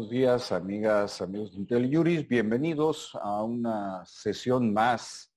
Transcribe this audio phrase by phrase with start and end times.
[0.00, 5.30] Buenos días, amigas, amigos de Intel Bienvenidos a una sesión más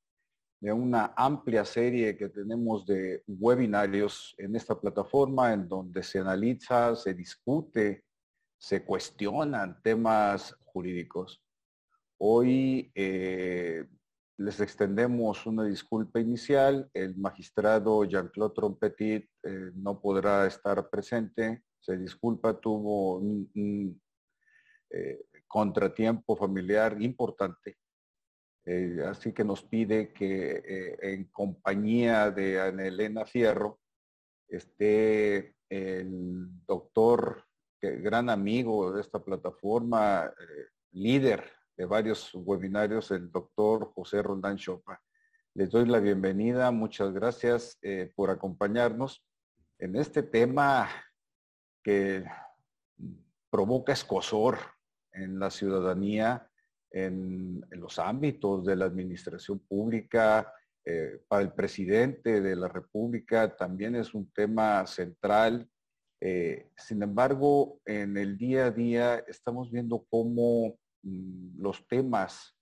[0.62, 6.96] de una amplia serie que tenemos de webinarios en esta plataforma en donde se analiza,
[6.96, 8.06] se discute,
[8.58, 11.44] se cuestionan temas jurídicos.
[12.18, 13.86] Hoy eh,
[14.38, 16.90] les extendemos una disculpa inicial.
[16.94, 21.64] El magistrado Jean-Claude Trompetit eh, no podrá estar presente.
[21.82, 24.00] Se disculpa, tuvo un,
[24.94, 27.78] eh, contratiempo familiar importante.
[28.66, 33.82] Eh, así que nos pide que en compañía de Ana Elena Fierro
[34.48, 37.44] esté el doctor,
[37.82, 40.34] gran amigo de esta plataforma,
[40.92, 41.44] líder
[41.76, 45.02] de varios webinarios, el doctor José Roldán Chopa.
[45.56, 49.24] Les doy la bienvenida, muchas gracias eh, por acompañarnos
[49.78, 50.90] en este tema
[51.84, 52.24] que
[53.50, 54.58] provoca escosor
[55.14, 56.48] en la ciudadanía,
[56.92, 60.54] en, los ámbitos de la administración pública,
[60.86, 65.70] eh, para el presidente de la República también es un tema central.
[66.20, 72.56] Eh, sin embargo, en el día a día estamos viendo cómo Mm, los temas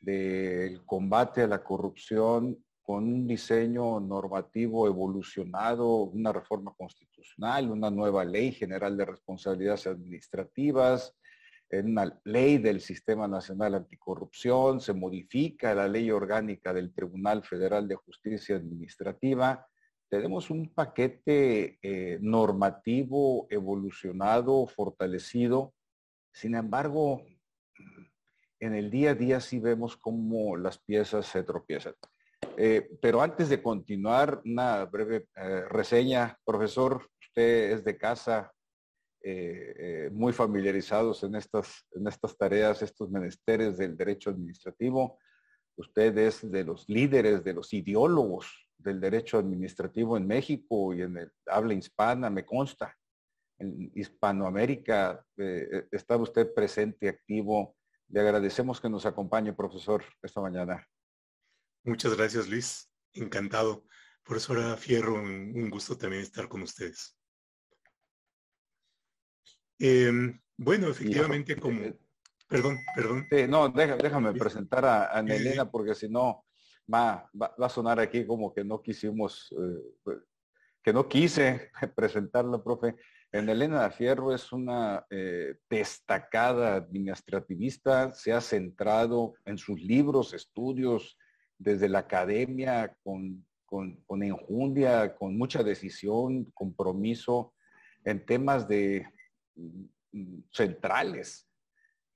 [0.00, 8.24] del combate a la corrupción con un diseño normativo evolucionado, una reforma constitucional, una nueva
[8.24, 11.14] ley general de responsabilidades administrativas,
[11.80, 17.94] una ley del Sistema Nacional Anticorrupción, se modifica la ley orgánica del Tribunal Federal de
[17.94, 19.66] Justicia Administrativa.
[20.10, 25.72] Tenemos un paquete eh, normativo evolucionado, fortalecido.
[26.30, 27.22] Sin embargo,
[28.60, 31.94] en el día a día sí vemos cómo las piezas se tropiezan.
[32.58, 36.38] Eh, pero antes de continuar, una breve eh, reseña.
[36.44, 38.52] Profesor, usted es de casa,
[39.24, 45.18] eh, muy familiarizados en estas, en estas tareas, estos menesteres del derecho administrativo.
[45.76, 51.16] Usted es de los líderes, de los ideólogos del derecho administrativo en México y en
[51.16, 52.96] el habla hispana, me consta.
[53.58, 55.24] En Hispanoamérica
[55.92, 57.76] está usted presente, activo
[58.12, 60.86] le agradecemos que nos acompañe, profesor, esta mañana.
[61.82, 62.90] Muchas gracias, Luis.
[63.14, 63.86] Encantado.
[64.22, 67.16] Profesora Fierro, un, gusto también estar con ustedes.
[69.84, 71.80] Em, bueno, efectivamente, como...
[71.80, 71.98] Eh,
[72.46, 73.26] perdón, perdón.
[73.48, 76.44] no, déjame presentar a, a Nelena porque si no
[76.92, 80.12] va, va, a sonar aquí como que no quisimos, eh,
[80.84, 82.94] que no quise presentarla, profe.
[83.32, 91.18] En Elena Fierro es una eh, destacada administrativista, se ha centrado en sus libros, estudios,
[91.58, 97.52] desde la academia, con, con, enjundia, con mucha decisión, compromiso,
[98.04, 99.06] en temas de
[100.50, 101.48] centrales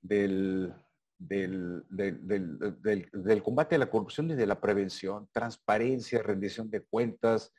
[0.01, 0.73] del,
[1.17, 7.53] del, del, combate a la corrupción y de la prevención, transparencia, rendición de cuentas,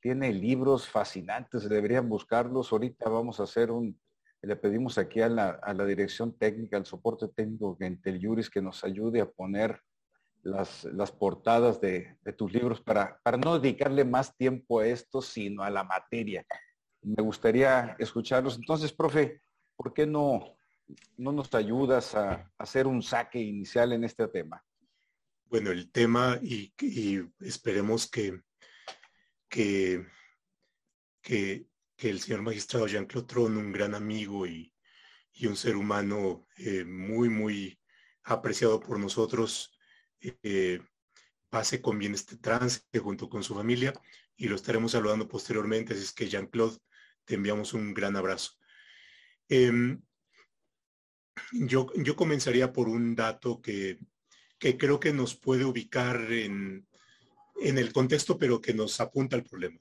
[0.00, 2.72] tiene libros fascinantes, deberían buscarlos.
[2.72, 3.98] Ahorita vamos a hacer un,
[4.42, 9.20] le pedimos aquí a la, dirección técnica, al soporte técnico de Juris que nos ayude
[9.20, 9.80] a poner
[10.42, 15.62] las, las portadas de, tus libros para, para no dedicarle más tiempo a esto, sino
[15.62, 16.44] a la materia.
[17.02, 18.56] Me gustaría escucharlos.
[18.56, 19.42] Entonces, profe,
[19.76, 20.56] ¿por qué no,
[21.16, 24.64] no nos ayudas a, hacer un saque inicial en este tema?
[25.46, 26.72] Bueno, el tema y
[27.40, 28.40] esperemos que
[29.52, 30.06] que,
[31.20, 31.66] que,
[31.98, 34.72] el señor magistrado Jean-Claude Tron, un gran amigo y,
[35.44, 37.78] un ser humano eh, muy, muy
[38.22, 39.76] apreciado por nosotros,
[40.20, 40.80] eh,
[41.50, 43.92] pase con bien este trance junto con su familia
[44.36, 45.94] y lo estaremos saludando posteriormente.
[45.94, 46.78] Así es que Jean-Claude,
[47.32, 48.58] te enviamos un gran abrazo.
[49.48, 50.02] Em,
[51.52, 53.98] yo, yo comenzaría por un dato que,
[54.58, 56.86] que creo que nos puede ubicar en,
[57.58, 59.80] en el contexto, pero que nos apunta al problema.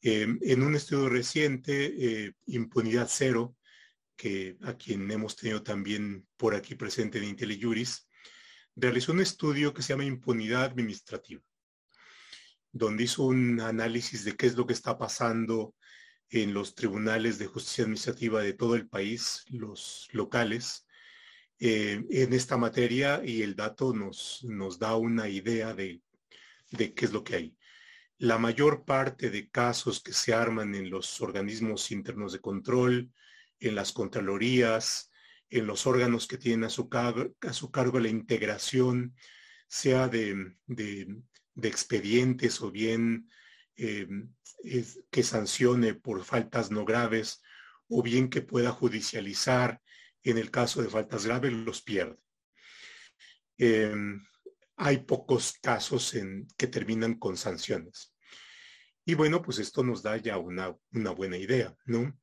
[0.00, 3.54] Em, en un estudio reciente, eh, Impunidad Cero,
[4.16, 8.08] que a quien hemos tenido también por aquí presente en IntelliJuris,
[8.76, 11.42] realizó un estudio que se llama Impunidad Administrativa,
[12.72, 15.74] donde hizo un análisis de qué es lo que está pasando
[16.30, 20.86] en los tribunales de justicia administrativa de todo el país, los locales,
[21.58, 26.02] eh, en esta materia y el dato nos, nos da una idea de
[26.70, 27.56] de qué es lo que hay.
[28.18, 33.12] La mayor parte de casos que se arman en los organismos internos de control,
[33.60, 35.10] en las contralorías,
[35.50, 39.14] en los órganos que tienen a su, cargo, a su cargo la integración,
[39.68, 40.54] sea de,
[41.62, 43.28] expedientes o bien
[43.76, 44.08] eh,
[45.10, 47.42] que sancione por faltas no graves,
[47.88, 49.80] o bien que pueda judicializar
[50.22, 52.18] en el caso de faltas graves los pierde.
[53.58, 54.26] Em,
[54.76, 58.14] hay pocos casos en, que terminan con sanciones.
[59.04, 62.18] Y bueno, pues esto nos da ya una, una buena idea, ¿no?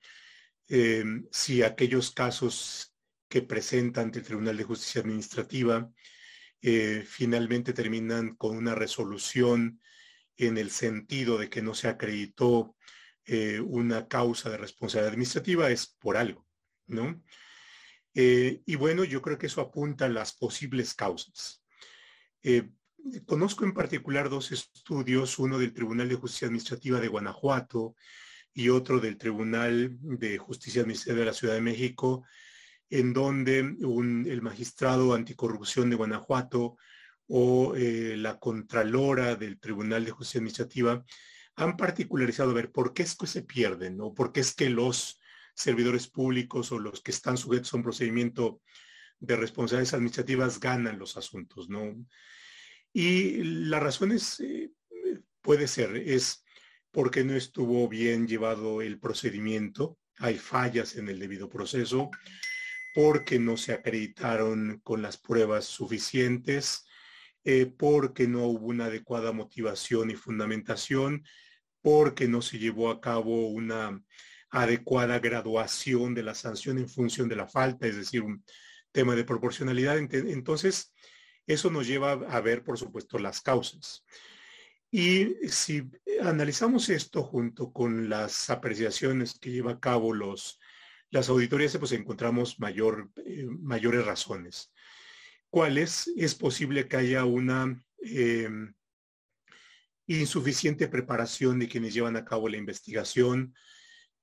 [0.68, 2.94] Em, si aquellos casos
[3.30, 5.90] que presenta ante el Tribunal de Justicia Administrativa
[6.62, 9.82] eh, finalmente terminan con una resolución
[10.38, 12.76] en el sentido de que no se acreditó
[13.26, 16.46] eh, una causa de responsabilidad administrativa, es por algo,
[16.88, 17.22] ¿no?
[18.14, 21.64] Eh, y bueno, yo creo que eso apunta a las posibles causas.
[23.26, 27.96] conozco en particular dos estudios, uno del Tribunal de Justicia Administrativa de Guanajuato
[28.54, 32.26] y otro del Tribunal de Justicia Administrativa de la Ciudad de México,
[32.90, 36.78] en donde el magistrado anticorrupción de Guanajuato
[37.28, 41.04] o eh, la Contralora del Tribunal de Justicia Administrativa
[41.56, 44.70] han particularizado a ver por qué es que se pierden o por qué es que
[44.70, 45.20] los
[45.56, 48.62] servidores públicos o los que están sujetos a un procedimiento
[49.20, 51.96] de responsabilidades administrativas ganan los asuntos, ¿no?
[52.92, 54.72] Y la razón es, eh,
[55.42, 56.44] puede ser, es
[56.92, 62.12] porque no estuvo bien llevado el procedimiento, hay fallas en el debido proceso,
[62.94, 66.86] porque no se acreditaron con las pruebas suficientes,
[67.44, 71.24] eh, porque no hubo una adecuada motivación y fundamentación,
[71.82, 74.02] porque no se llevó a cabo una
[74.50, 78.44] adecuada graduación de la sanción en función de la falta, es decir, un
[78.92, 79.98] tema de proporcionalidad.
[79.98, 80.94] Entonces,
[81.48, 84.06] eso nos lleva a ver, por supuesto, las causas.
[84.92, 85.90] Y si
[86.22, 93.10] analizamos esto junto con las apreciaciones que lleva a cabo las auditorías pues encontramos mayor,
[93.26, 94.72] eh, mayores razones.
[95.54, 96.12] ¿Cuáles?
[96.16, 98.74] Es posible que haya una em,
[100.08, 103.54] insuficiente preparación de quienes llevan a cabo la investigación.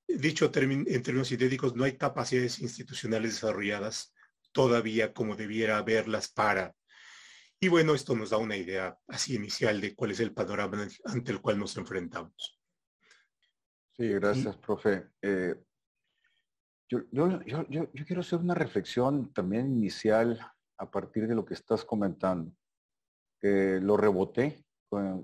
[0.05, 4.13] Dicho en términos sintéticos, no hay capacidades institucionales desarrolladas
[4.51, 6.75] todavía como debiera haberlas para.
[7.61, 11.31] Y bueno, esto nos da una idea así inicial de cuál es el panorama ante
[11.31, 12.59] el cual nos enfrentamos.
[13.95, 15.07] Sí, gracias, profe.
[15.21, 15.55] Eh,
[16.89, 17.05] yo,
[18.05, 20.37] quiero hacer una reflexión también inicial
[20.81, 22.51] a partir de lo que estás comentando.
[23.41, 24.65] lo reboté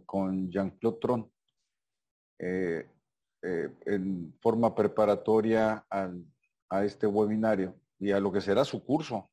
[0.06, 1.32] con, Jean-Claude Tron
[2.40, 2.88] eh,
[3.42, 9.32] eh, en forma preparatoria a este webinario y a lo que será su curso,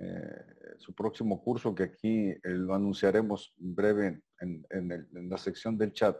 [0.00, 6.16] eh, su próximo curso que aquí lo anunciaremos en breve en, la sección del chat.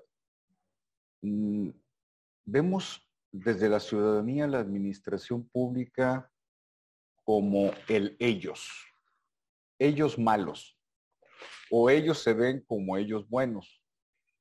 [1.22, 1.70] Mm,
[2.44, 6.30] vemos desde la ciudadanía la administración pública
[7.24, 8.89] como el ellos,
[9.80, 10.78] ellos malos,
[11.70, 13.82] o ellos se ven como ellos buenos,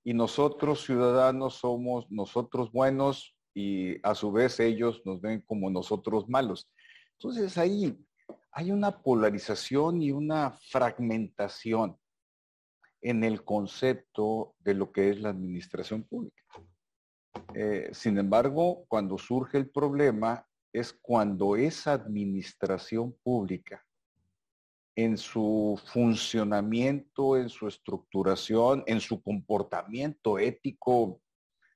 [0.04, 6.30] y nosotros ciudadanos somos nosotros buenos y a su vez ellos nos ven como nosotros
[6.30, 6.70] malos.
[7.14, 7.98] Entonces ahí
[8.52, 11.98] hay una polarización y una fragmentación
[13.02, 16.44] en el concepto de lo que es la administración pública.
[17.54, 23.84] Eh, sin embargo, cuando surge el problema es cuando esa administración pública
[25.04, 31.22] en su funcionamiento, en su estructuración, en su comportamiento ético,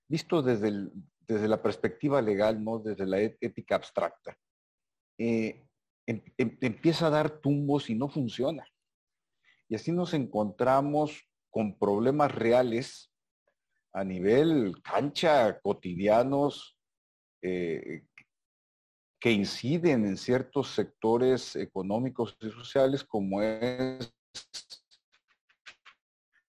[0.10, 0.90] visto desde,
[1.22, 4.38] desde la perspectiva legal, no desde la ética abstracta,
[5.18, 5.66] eh,
[6.06, 8.68] em, em, empieza a dar tumbos y no funciona.
[9.70, 13.10] Y así nos encontramos con problemas reales
[13.94, 16.78] a nivel cancha cotidianos
[17.42, 18.04] eh,
[19.24, 24.14] que inciden en ciertos sectores económicos y sociales como es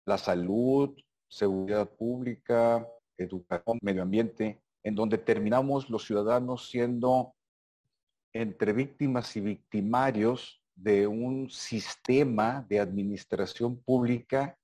[0.08, 2.84] la salud, seguridad pública,
[3.16, 7.36] educación, medio ambiente, en donde terminamos los ciudadanos siendo
[8.34, 14.58] entre víctimas y victimarios de un sistema de administración pública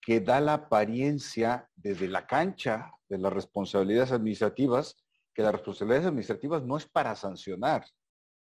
[0.00, 4.96] que da la apariencia desde la cancha de las responsabilidades administrativas,
[5.38, 7.86] que las responsabilidades administrativas no es para sancionar.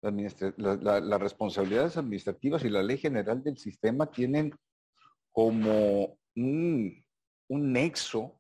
[0.01, 4.56] Las responsabilidades administrativas y la ley general del sistema tienen
[5.34, 7.03] como un,
[7.50, 8.39] nexo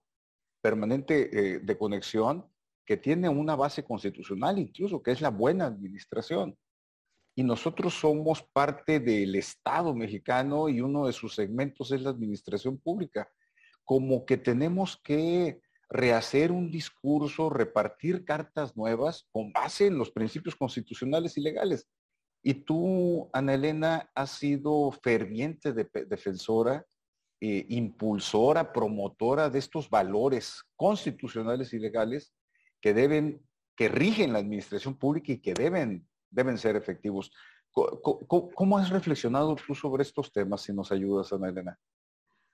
[0.61, 2.49] permanente eh, de conexión
[2.85, 6.57] que tiene una base constitucional incluso, que es la buena administración
[7.35, 12.77] y nosotros somos parte del Estado mexicano y uno de sus segmentos es la administración
[12.77, 13.29] pública.
[13.83, 20.55] Como que tenemos que rehacer un discurso, repartir cartas nuevas con base en los principios
[20.55, 21.87] constitucionales y legales.
[22.43, 26.85] Y tú, Ana Elena, has sido ferviente defensora,
[27.39, 32.33] eh, impulsora, promotora de estos valores constitucionales y legales
[32.81, 33.41] que deben,
[33.75, 37.31] que rigen la administración pública y que deben deben ser efectivos.
[37.71, 41.79] ¿Cómo, has reflexionado tú sobre estos temas, si nos ayudas, Ana Elena?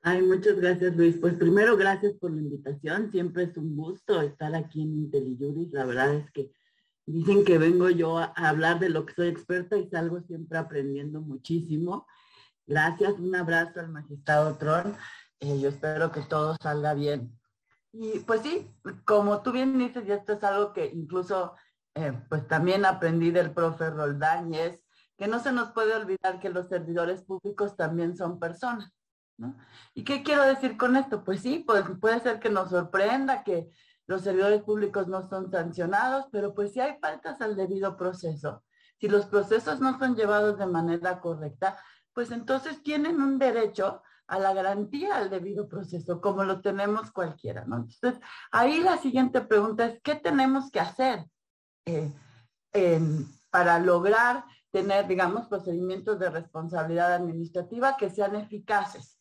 [0.06, 1.16] Ay, muchas gracias, Luis.
[1.16, 3.10] Pues primero, gracias por la invitación.
[3.10, 5.72] Siempre es un gusto estar aquí en IntelliJuris.
[5.72, 6.52] La verdad es que
[7.06, 11.22] dicen que vengo yo a hablar de lo que soy experta y salgo siempre aprendiendo
[11.22, 12.06] muchísimo.
[12.68, 14.94] Gracias, un abrazo al magistrado Tron.
[15.40, 17.40] Eh, yo espero que todo salga bien.
[17.94, 18.70] Y pues sí,
[19.06, 21.56] como tú bien dices, y esto es algo que incluso
[21.96, 24.84] eh, pues también aprendí del profe Roldán y es
[25.18, 28.92] que no se nos puede olvidar que los servidores públicos también son personas.
[29.94, 31.24] ¿Y qué quiero decir con esto?
[31.24, 33.72] Pues sí, pues puede ser que nos sorprenda que
[34.06, 38.63] los servidores públicos no son sancionados, pero pues si hay faltas al debido proceso,
[39.00, 41.78] si los procesos no son llevados de manera correcta,
[42.13, 47.63] pues entonces tienen un derecho a la garantía al debido proceso, como lo tenemos cualquiera.
[47.63, 48.20] Entonces,
[48.52, 51.25] ahí la siguiente pregunta es, ¿qué tenemos que hacer
[51.86, 52.12] eh,
[53.50, 59.12] para lograr tener, digamos, procedimientos de responsabilidad administrativa que sean eficaces?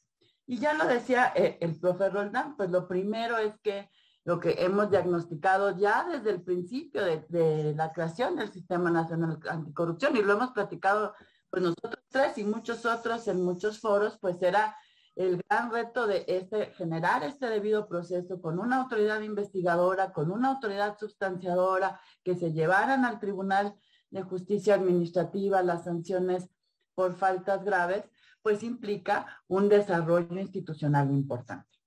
[0.53, 3.89] Y ya lo decía eh, el profe Roldán, pues lo primero es que
[4.23, 9.41] lo que hemos diagnosticado ya desde el principio de, de, la creación del Sistema Nacional
[9.49, 11.15] Anticorrupción, y lo hemos platicado
[11.49, 14.77] pues nosotros tres y muchos otros en muchos foros, pues era
[15.17, 20.51] el gran reto de este, generar este debido proceso con una autoridad investigadora, con una
[20.51, 23.75] autoridad sustanciadora, que se llevaran al Tribunal
[24.11, 26.51] de Justicia Administrativa las sanciones
[26.95, 28.05] por faltas graves,
[28.43, 31.79] pues implica un desarrollo institucional importante.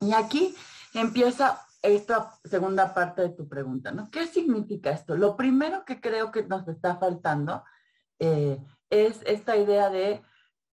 [0.00, 0.54] Y aquí
[0.94, 4.10] empieza esta segunda parte de tu pregunta, ¿no?
[4.10, 5.16] ¿Qué significa esto?
[5.16, 7.64] Lo primero que creo que nos está faltando
[8.18, 8.58] eh,
[8.90, 10.22] es esta idea de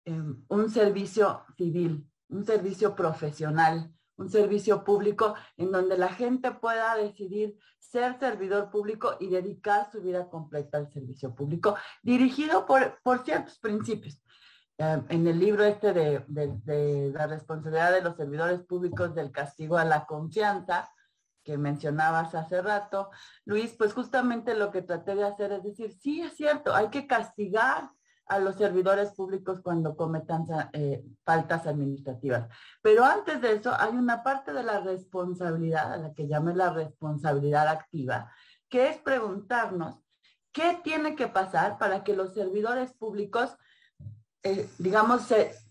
[0.04, 6.96] Em, un servicio civil, un servicio profesional, un servicio público en donde la gente pueda
[6.96, 13.24] decidir ser servidor público y dedicar su vida completa al servicio público, dirigido por, por
[13.24, 14.20] ciertos principios.
[14.78, 19.76] Em, en el libro este de, de, la responsabilidad de los servidores públicos del castigo
[19.76, 20.90] a la confianza,
[21.44, 23.10] que mencionabas hace rato,
[23.44, 27.06] Luis, pues justamente lo que traté de hacer es decir, sí es cierto, hay que
[27.06, 27.90] castigar
[28.26, 32.48] a los servidores públicos cuando cometan eh, faltas administrativas.
[32.80, 36.70] Pero antes de eso hay una parte de la responsabilidad, a la que llame la
[36.70, 38.32] responsabilidad activa,
[38.68, 39.96] que es preguntarnos
[40.52, 43.56] qué tiene que pasar para que los servidores públicos,
[44.42, 45.26] eh, digamos,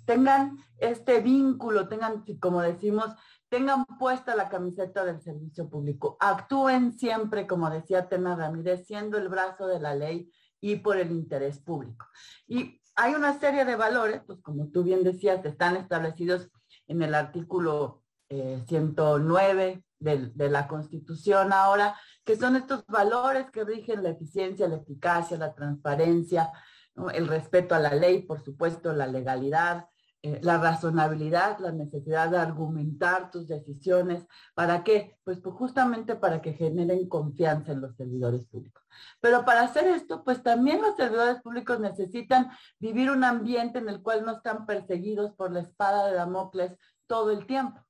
[0.06, 3.14] tengan este vínculo, tengan, como decimos,
[3.50, 9.30] tengan puesta la camiseta del servicio público, actúen siempre, como decía Tema Ramírez, siendo el
[9.30, 12.08] brazo de la ley y por el interés público.
[12.48, 16.50] Y hay una serie de valores, pues como tú bien decías, están establecidos
[16.88, 24.04] en el artículo 109 eh, de, la Constitución ahora, que son estos valores que rigen
[24.04, 26.52] la eficiencia, la eficacia, la transparencia,
[27.14, 29.88] el respeto a la ley, por supuesto, la legalidad,
[30.24, 34.28] eh, la razonabilidad, la necesidad de argumentar tus decisiones.
[34.54, 35.18] ¿Para qué?
[35.24, 38.84] Pues, pues, justamente para que generen confianza en los servidores públicos.
[39.20, 44.04] Pero para hacer esto, pues también los servidores públicos necesitan vivir un ambiente en el
[44.04, 47.84] cual no están perseguidos por la espada de Damocles todo el tiempo.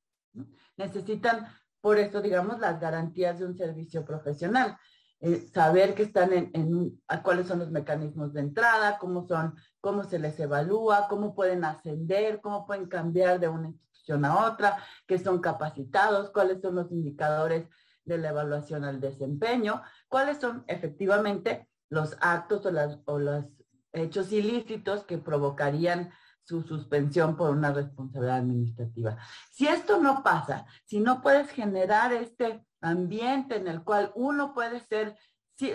[0.77, 1.47] Necesitan,
[1.81, 4.77] por eso, digamos, las garantías de un servicio profesional.
[5.23, 10.17] Eh, saber que están en, cuáles son los mecanismos de entrada, cómo son, cómo se
[10.17, 15.39] les evalúa, cómo pueden ascender, cómo pueden cambiar de una institución a otra, que son
[15.39, 17.67] capacitados, cuáles son los indicadores
[18.03, 23.45] de la evaluación al desempeño, cuáles son efectivamente los actos o, o los
[23.93, 26.11] hechos ilícitos que provocarían
[26.41, 29.17] su suspensión por una responsabilidad administrativa.
[29.51, 34.79] Si esto no pasa, si no puedes generar este ambiente en el cual uno puede
[34.81, 35.15] ser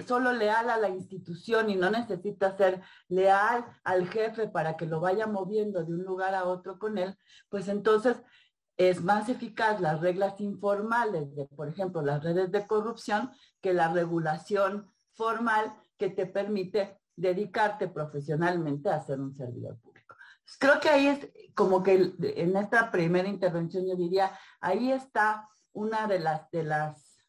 [0.07, 5.01] solo leal a la institución y no necesita ser leal al jefe para que lo
[5.01, 7.17] vaya moviendo de un lugar a otro con él,
[7.49, 8.17] pues entonces
[8.77, 13.93] es más eficaz las reglas informales de, por ejemplo, las redes de corrupción que la
[13.93, 20.15] regulación formal que te permite dedicarte profesionalmente a ser un servidor público.
[20.59, 26.07] Creo que ahí es como que en esta primera intervención yo diría, ahí está una
[26.07, 27.23] de las, de las,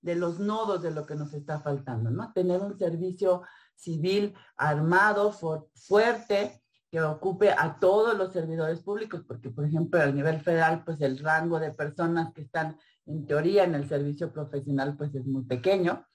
[0.00, 2.32] de los nodos de lo que nos está faltando, ¿no?
[2.32, 3.42] Tener un servicio
[3.74, 10.40] civil armado, fuerte, que ocupe a todos los servidores públicos, porque por ejemplo a nivel
[10.40, 15.14] federal, pues el rango de personas que están en teoría en el servicio profesional, pues
[15.14, 16.06] es muy pequeño.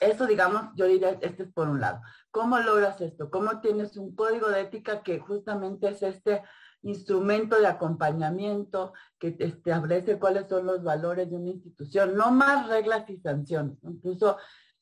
[0.00, 2.00] Eso, digamos, yo diría, este es por un lado.
[2.30, 3.30] ¿Cómo logras esto?
[3.30, 6.42] ¿Cómo tienes un código de ética que justamente es este
[6.82, 13.08] instrumento de acompañamiento que establece cuáles son los valores de una institución, no más reglas
[13.10, 13.78] y sanciones.
[13.82, 14.36] Incluso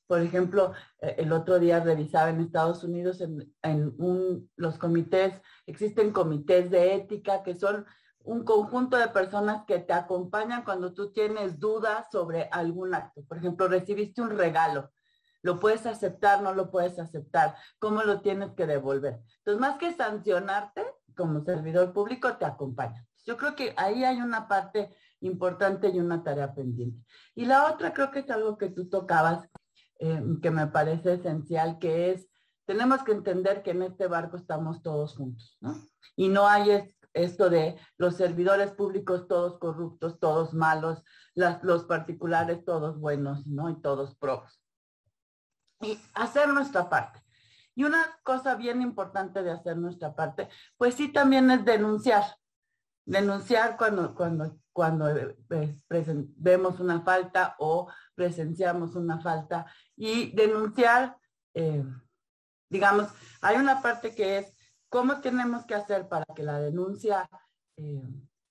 [0.06, 6.70] Por ejemplo, eh, el otro día revisaba en Estados Unidos en, los comités, existen comités
[6.70, 7.84] de ética que son
[8.20, 13.24] un conjunto de personas que te acompañan cuando tú tienes dudas sobre algún acto.
[13.26, 14.90] Por ejemplo, recibiste un regalo.
[15.42, 16.42] ¿Lo puedes aceptar?
[16.42, 17.56] ¿No lo puedes aceptar?
[17.78, 19.20] ¿Cómo lo tienes que devolver?
[19.38, 20.84] Entonces, más que sancionarte
[21.16, 23.06] como servidor público, te acompañan.
[23.24, 27.04] Yo creo que ahí hay una parte importante y una tarea pendiente.
[27.34, 29.48] Y la otra creo que es algo que tú tocabas,
[29.98, 32.28] eh, que me parece esencial, que es,
[32.66, 35.74] tenemos que entender que en este barco estamos todos juntos, ¿no?
[36.14, 41.02] Y no hay esto de los servidores públicos todos corruptos, todos malos,
[41.34, 43.70] los particulares todos buenos, ¿no?
[43.70, 44.60] Y todos pros.
[45.80, 47.25] Y hacer nuestra parte.
[47.76, 52.24] Y una cosa bien importante de hacer nuestra parte, pues sí también es denunciar.
[53.04, 55.78] Denunciar cuando, cuando, cuando eh,
[56.36, 59.66] vemos una falta o presenciamos una falta.
[59.94, 61.16] Y denunciar,
[61.54, 61.84] eh,
[62.68, 63.08] digamos,
[63.40, 64.56] hay una parte que es
[64.88, 67.28] ¿Cómo tenemos que hacer para que la denuncia
[67.76, 68.02] eh,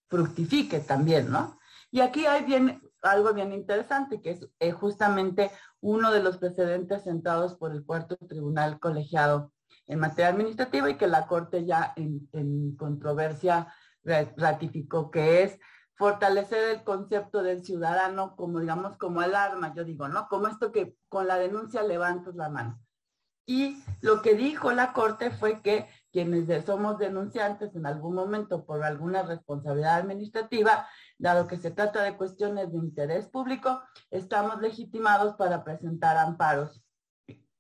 [0.08, 1.58] fructifique también, no?
[1.89, 5.50] Y aquí hay bien, algo bien interesante, que es justamente
[5.86, 9.51] uno de los precedentes sentados por el cuarto tribunal colegiado
[9.86, 13.72] en materia administrativa y que la Corte ya en, controversia
[14.04, 15.60] ratificó, que es
[15.94, 20.27] fortalecer el concepto del ciudadano como, digamos, como alarma, yo digo, ¿no?
[20.27, 22.80] Como esto que con la denuncia levantas la mano.
[23.46, 28.84] Y lo que dijo la Corte fue que quienes somos denunciantes en algún momento por
[28.84, 33.81] alguna responsabilidad administrativa, dado que se trata de cuestiones de interés público,
[34.12, 36.81] estamos legitimados para presentar amparos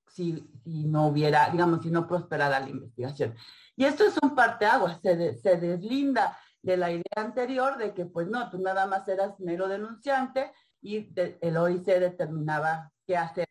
[0.07, 3.35] si, no hubiera, digamos, si no prosperara la investigación.
[3.75, 8.27] Y esto es un parteaguas, se, se deslinda de la idea anterior de que, pues
[8.27, 13.47] no, tú nada más eras mero denunciante y el OIC determinaba qué hacer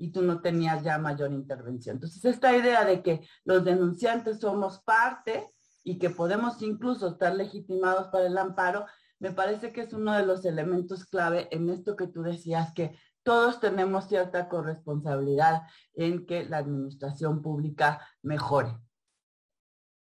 [0.00, 1.96] y tú no tenías ya mayor intervención.
[1.96, 5.46] Entonces, esta idea de que los denunciantes somos parte
[5.84, 8.86] y que podemos incluso estar legitimados para el amparo,
[9.20, 12.98] me parece que es uno de los elementos clave en esto que tú decías, que
[13.22, 15.62] todos tenemos cierta corresponsabilidad
[15.94, 18.76] en que la administración pública mejore.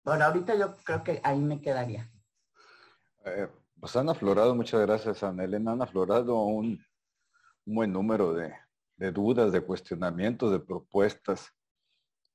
[0.04, 2.12] Por ahorita yo creo que ahí me quedaría.
[3.26, 6.80] Eh, pues han aflorado, muchas gracias Ana Elena, han aflorado un
[7.65, 8.54] buen número de,
[8.98, 11.50] de dudas, de cuestionamientos, de propuestas.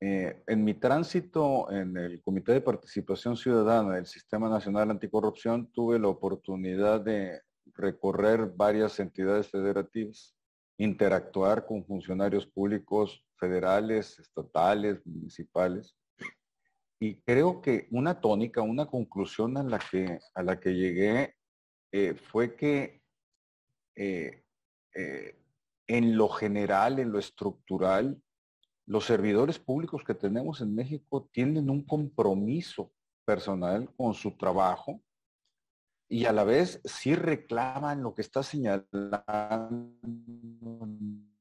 [0.05, 5.97] Eh, en mi tránsito en el Comité de Participación Ciudadana del Sistema Nacional Anticorrupción tuve
[6.01, 10.35] la oportunidad de recorrer varias entidades federativas,
[10.77, 15.97] interactuar con funcionarios públicos federales, estatales, municipales.
[16.99, 21.37] Y creo que una tónica, una conclusión a la que, a la que llegué
[21.93, 23.03] eh, fue que
[23.95, 24.43] eh,
[25.87, 28.21] en lo general, en lo estructural,
[28.93, 32.93] los servidores públicos que tenemos en México tienen un compromiso
[33.25, 35.01] personal con su trabajo
[36.11, 39.97] y a la vez sí reclaman lo que está señalando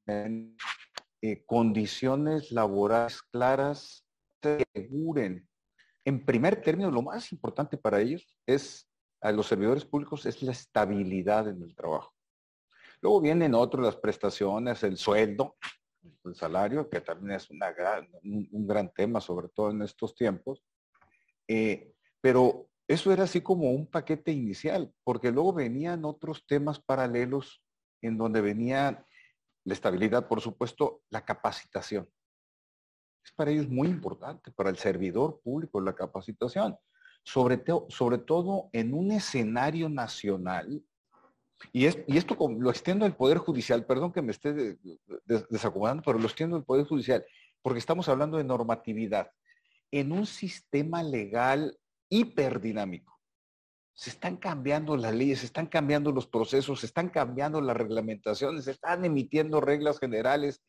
[0.06, 4.06] eh, condiciones laborales claras,
[4.42, 5.46] aseguren.
[6.06, 8.88] En primer término, lo más importante para ellos es,
[9.20, 12.14] a los servidores públicos, es la estabilidad en el trabajo.
[13.02, 15.56] Luego vienen otros, las prestaciones, el sueldo,
[16.24, 17.74] el salario, que también es una
[18.22, 20.62] un, gran tema, sobre todo en estos tiempos.
[21.48, 27.62] Eh, pero eso era así como un paquete inicial, porque luego venían otros temas paralelos
[28.00, 29.06] en donde venía
[29.64, 32.08] la estabilidad, por supuesto, la capacitación.
[33.24, 36.76] Es para ellos muy importante, para el servidor público, la capacitación.
[37.24, 40.82] Sobre, sobre todo en un escenario nacional
[41.72, 44.78] y, esto lo extiendo al Poder Judicial, perdón que me esté
[45.48, 47.24] desacomodando, pero lo extiendo al Poder Judicial,
[47.60, 49.30] porque estamos hablando de normatividad.
[49.90, 53.12] En un sistema legal hiperdinámico,
[53.94, 58.64] se están cambiando las leyes, se están cambiando los procesos, se están cambiando las reglamentaciones,
[58.64, 60.62] se están emitiendo reglas generales.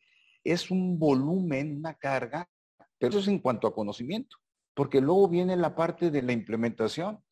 [0.44, 2.48] Es un volumen, una carga,
[2.98, 4.36] pero eso es en cuanto a conocimiento,
[4.74, 7.23] porque luego viene la parte de la implementación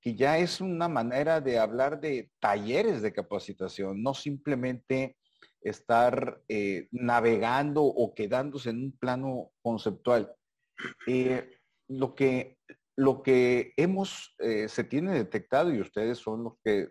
[0.00, 5.16] que ya es una manera de hablar de talleres de capacitación, no simplemente
[5.60, 10.34] estar eh, navegando o quedándose en un plano conceptual.
[11.06, 11.50] Eh,
[11.88, 12.56] lo, que,
[12.96, 16.88] lo que hemos, eh, se tiene detectado y ustedes son los que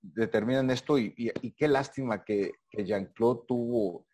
[0.00, 1.12] determinan esto y,
[1.56, 4.06] qué lástima que, que Jean-Claude tuvo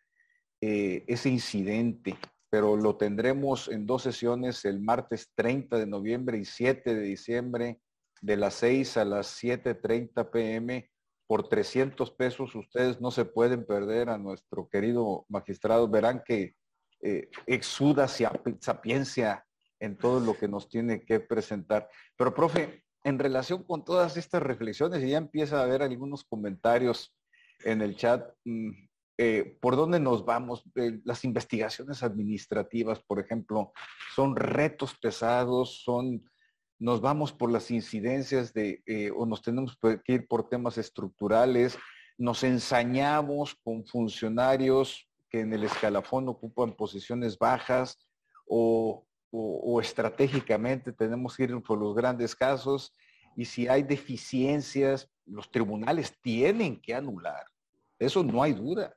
[0.63, 2.19] ese incidente,
[2.51, 7.81] pero lo tendremos en dos sesiones el martes 30 de noviembre y 7 de diciembre
[8.21, 10.91] de las 6 a las 7.30 pm
[11.27, 15.89] por 300 pesos ustedes no se pueden perder a nuestro querido magistrado.
[15.89, 16.57] Verán que
[17.03, 19.47] eh, exuda sapiencia
[19.79, 21.89] en todo lo que nos tiene que presentar.
[22.17, 27.17] Pero, profe, en relación con todas estas reflexiones, y ya empieza a haber algunos comentarios
[27.65, 28.71] en el chat, mm,
[29.19, 30.65] eh, ¿por dónde nos vamos?
[30.75, 33.73] Eh, las investigaciones administrativas, por ejemplo,
[34.15, 36.29] son retos pesados, son
[36.81, 41.79] nos vamos por las incidencias de, eh, o nos tenemos que ir por temas estructurales,
[42.17, 47.99] nos ensañamos con funcionarios que en el escalafón ocupan posiciones bajas
[48.47, 49.07] o,
[49.81, 52.93] estratégicamente tenemos que ir por los grandes casos
[53.37, 57.45] y si hay deficiencias, los tribunales tienen que anular.
[57.99, 58.95] Eso no hay duda.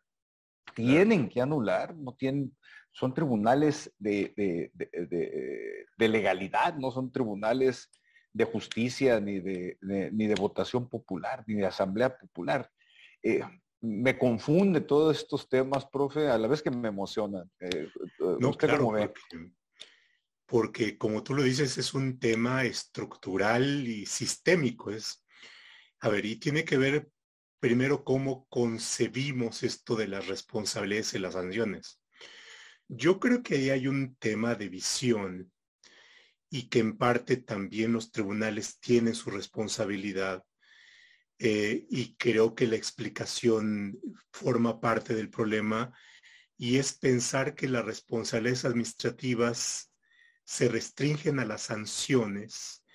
[0.74, 2.56] Tienen que anular, no tienen,
[2.93, 4.71] son tribunales de,
[5.97, 7.89] legalidad, no son tribunales
[8.32, 12.69] de justicia ni de, ni de votación popular, ni de asamblea popular.
[13.21, 13.41] Eh,
[13.82, 17.51] me confunde todos estos temas, profe, a la vez que me emocionan.
[17.60, 17.89] Eh,
[18.39, 19.51] no, claro, porque,
[20.45, 24.91] porque, como tú lo dices, es un tema estructural y sistémico.
[24.91, 25.25] Es,
[25.99, 27.10] a ver, y tiene que ver
[27.60, 32.03] primero cómo concebimos esto de las responsabilidades y las sanciones.
[32.95, 35.51] Yo creo que ahí hay un tema de visión
[36.49, 40.43] y que en parte también los tribunales tienen su responsabilidad
[41.39, 43.99] eh, y creo que la explicación
[44.32, 45.91] forma parte del problema
[46.56, 49.91] y es pensar que las responsabilidades administrativas
[50.43, 52.86] se restringen a las sanciones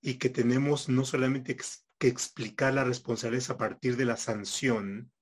[0.00, 1.56] y que tenemos no solamente
[1.98, 5.12] que explicar las responsabilidades a partir de la sanción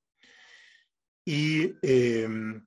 [1.25, 2.65] y em,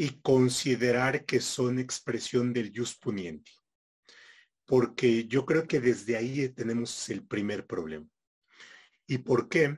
[0.00, 3.52] y considerar que son expresión del jus punienti.
[4.64, 8.06] Porque yo creo que desde ahí tenemos el primer problema.
[9.06, 9.76] ¿Y por qué?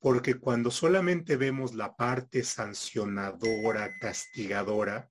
[0.00, 5.08] Porque cuando solamente vemos la parte sancionadora, castigadora,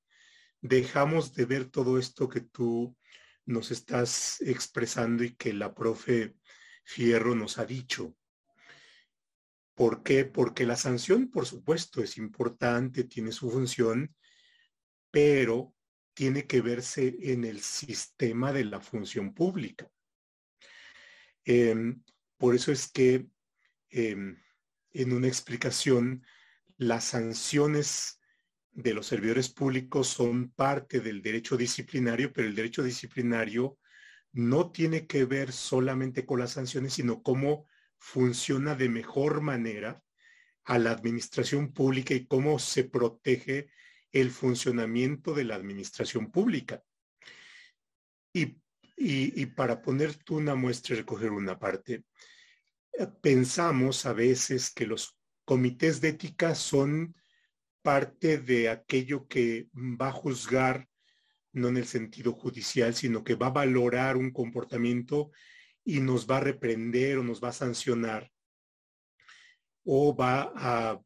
[0.60, 2.98] dejamos de ver todo esto que tú
[3.46, 6.36] nos estás expresando y que la profe
[6.84, 8.14] Fierro nos ha dicho.
[9.74, 10.26] ¿Por qué?
[10.26, 14.17] Porque la sanción, por supuesto, es importante, tiene su función,
[15.18, 15.74] pero
[16.14, 19.90] tiene que verse en el sistema de la función pública.
[21.44, 22.04] Em,
[22.38, 23.26] por eso es que
[23.90, 24.40] em,
[24.92, 26.24] en una explicación,
[26.78, 28.22] las sanciones
[28.70, 33.80] de los servidores públicos son parte del derecho disciplinario, pero el derecho disciplinario
[34.34, 37.66] no tiene que ver solamente con las sanciones, sino cómo
[37.98, 40.00] funciona de mejor manera
[40.64, 43.72] a la administración pública y cómo se protege
[44.12, 46.84] el funcionamiento de la administración pública.
[48.34, 48.58] Y,
[48.96, 52.04] y, para poner tú una muestra y recoger una parte,
[53.22, 57.16] pensamos a veces que los comités de ética son
[57.82, 60.88] parte de aquello que va a juzgar,
[61.54, 65.32] no en el sentido judicial, sino que va a valorar un comportamiento
[65.84, 68.30] y nos va a reprender o nos va a sancionar
[69.86, 71.02] o va a,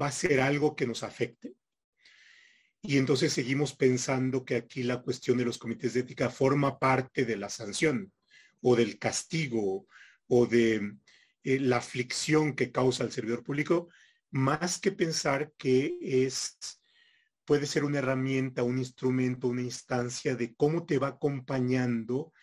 [0.00, 1.56] va a ser algo que nos afecte.
[2.86, 7.24] Y entonces seguimos pensando que aquí la cuestión de los comités de ética forma parte
[7.24, 8.12] de la sanción
[8.60, 9.86] o del castigo
[10.28, 10.92] o de
[11.44, 13.88] eh, la aflicción que causa el servidor público,
[14.30, 16.58] más que pensar que es
[17.46, 22.34] puede ser una herramienta, un instrumento, una instancia de cómo te va acompañando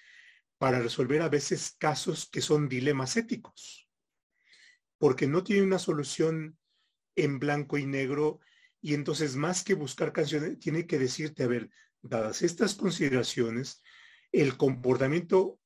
[0.57, 3.87] para resolver a veces casos que son dilemas éticos,
[4.97, 6.57] porque no tiene una solución
[7.15, 8.39] en blanco y negro
[8.81, 11.69] y entonces más que buscar canciones, tiene que decirte, a ver,
[12.01, 13.81] dadas estas consideraciones,
[14.31, 15.59] el comportamiento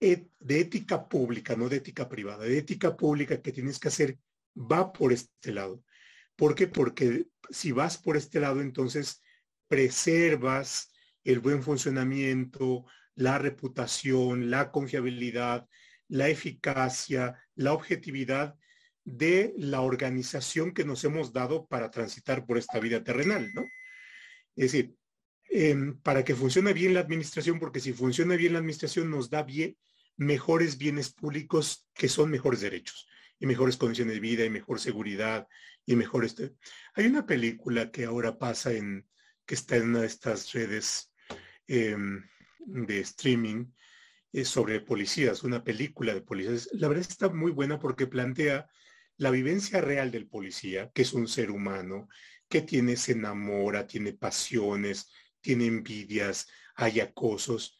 [0.00, 4.18] de ética pública, no de ética privada, de ética pública que tienes que hacer
[4.54, 5.82] va por este lado.
[6.36, 6.68] ¿Por qué?
[6.68, 9.22] Porque si vas por este lado, entonces
[9.66, 10.92] preservas
[11.24, 15.66] el buen funcionamiento, la reputación, la confiabilidad,
[16.06, 18.56] la eficacia, la objetividad
[19.16, 23.62] de la organización que nos hemos dado para transitar por esta vida terrenal, ¿no?
[24.54, 24.94] Es decir,
[25.50, 29.42] em, para que funcione bien la administración, porque si funciona bien la administración nos da
[29.42, 29.76] bien,
[30.16, 33.06] mejores bienes públicos que son mejores derechos
[33.38, 35.46] y mejores condiciones de vida y mejor seguridad
[35.86, 36.54] y mejor este.
[36.94, 39.06] Hay una película que ahora pasa en,
[39.46, 41.12] que está en una de estas redes
[41.66, 42.22] em,
[42.58, 43.66] de streaming
[44.44, 46.68] sobre policías, una película de policías.
[46.72, 48.68] La verdad está muy buena porque plantea
[49.18, 52.08] la vivencia real del policía, que es un ser humano,
[52.48, 57.76] que tiene, se enamora, tiene pasiones, tiene envidias, hay acosos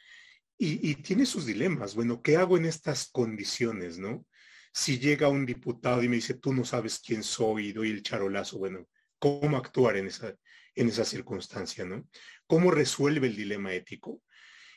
[0.59, 1.95] y, tiene sus dilemas.
[1.95, 4.27] Bueno, ¿qué hago en estas condiciones, no?
[4.73, 8.03] si llega un diputado y me dice, tú no sabes quién soy y doy el
[8.03, 8.87] charolazo, bueno,
[9.19, 10.37] ¿cómo actuar en esa,
[10.75, 12.07] en esa circunstancia, ¿no?
[12.47, 14.23] ¿Cómo resuelve el dilema ético?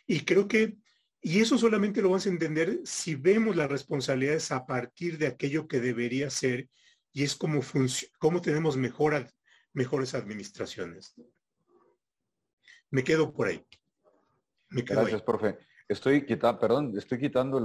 [0.07, 0.75] Y creo que,
[1.21, 5.67] y eso solamente lo vamos a entender si vemos las responsabilidades a partir de aquello
[5.67, 6.67] que debería ser
[7.13, 7.61] y es cómo,
[8.19, 11.13] cómo tenemos mejores administraciones.
[12.89, 13.65] Me quedo por ahí.
[14.69, 15.57] Gracias, profe.
[15.87, 17.59] Estoy quitando, perdón, estoy quitando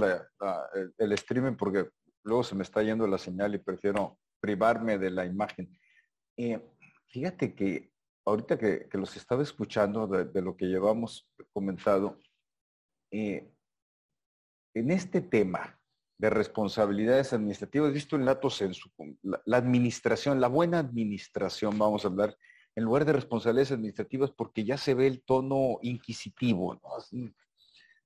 [0.97, 1.89] el, streaming porque
[2.23, 5.75] luego se me está yendo la señal y prefiero privarme de la imagen.
[6.35, 6.59] Eh,
[7.07, 7.91] fíjate que
[8.25, 12.19] ahorita que, los estaba escuchando de, lo que llevamos comenzado,
[13.11, 13.49] eh,
[14.73, 15.79] en este tema
[16.17, 18.73] de responsabilidades administrativas, visto en Latos en
[19.21, 22.35] la, administración, la buena administración, vamos a hablar,
[22.75, 27.29] en lugar de responsabilidades administrativas, porque ya se ve el tono inquisitivo, ¿no?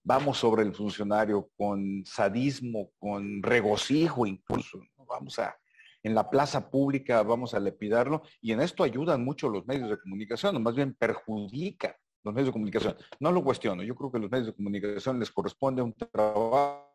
[0.04, 4.82] vamos sobre el funcionario con sadismo, con regocijo incluso.
[5.08, 5.56] Vamos a,
[6.04, 10.00] en la plaza pública vamos a lepidarlo y en esto ayudan mucho los medios de
[10.00, 12.96] comunicación, o más bien perjudica los medios de comunicación.
[13.20, 16.88] No lo cuestiono, yo creo que los medios de comunicación les corresponde un trabajo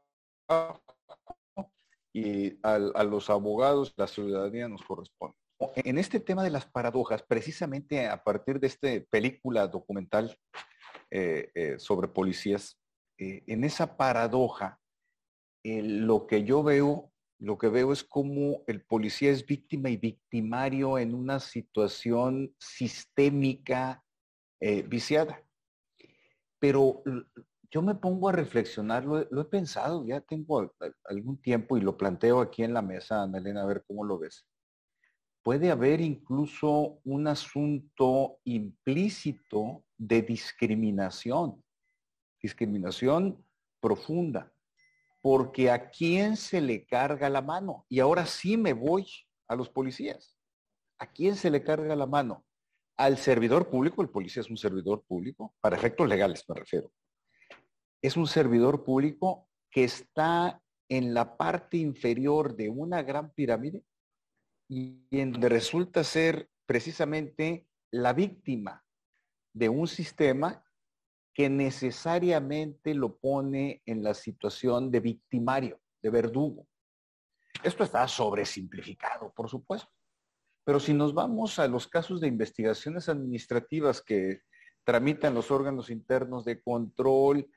[2.12, 5.36] y a, los abogados, la ciudadanía nos corresponde.
[5.76, 10.34] En este tema de las paradojas, precisamente a partir de esta película documental
[11.10, 12.78] eh, eh, sobre policías,
[13.18, 14.80] eh, en esa paradoja,
[15.62, 20.98] lo que yo veo, lo que veo es como el policía es víctima y victimario
[20.98, 24.05] en una situación sistémica
[24.60, 25.42] eh, viciada.
[26.58, 27.02] Pero
[27.70, 32.40] yo me pongo a reflexionar, lo, he pensado, ya tengo algún tiempo y lo planteo
[32.40, 34.46] aquí en la mesa, Ana Elena, a ver cómo lo ves.
[35.42, 41.62] Puede haber incluso un asunto implícito de discriminación
[42.46, 43.44] discriminación
[43.80, 44.52] profunda,
[45.20, 47.84] porque a quién se le carga la mano.
[47.88, 49.06] Y ahora sí me voy
[49.48, 50.38] a los policías.
[50.98, 52.45] ¿A quién se le carga la mano?
[52.96, 56.90] Al servidor público, el policía es un servidor público, para efectos legales me refiero.
[58.00, 63.82] Es un servidor público que está en la parte inferior de una gran pirámide
[64.68, 68.84] y en donde resulta ser precisamente la víctima
[69.52, 70.64] de un sistema
[71.34, 76.66] que necesariamente lo pone en la situación de victimario, de verdugo.
[77.62, 79.90] Esto está sobresimplificado, por supuesto.
[80.66, 84.40] Pero si nos vamos a los casos de investigaciones administrativas que
[84.82, 87.48] tramitan los órganos internos de control,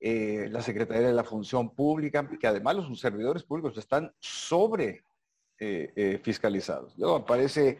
[0.00, 5.04] eh, la Secretaría de la Función Pública, que además los servidores públicos están sobre
[5.60, 6.98] eh, eh, fiscalizados.
[6.98, 7.78] Luego aparece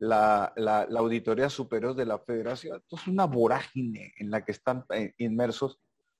[0.00, 0.52] la,
[0.96, 2.78] Auditoría Superior de la Federación.
[2.78, 4.84] Esto es una vorágine en la que están
[5.18, 5.78] inmersos.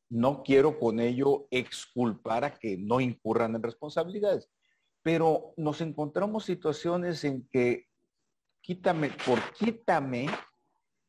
[0.08, 4.48] No quiero con ello exculpar a que no incurran en responsabilidades,
[5.02, 7.88] pero nos encontramos situaciones en que
[8.66, 10.26] quítame, por quítame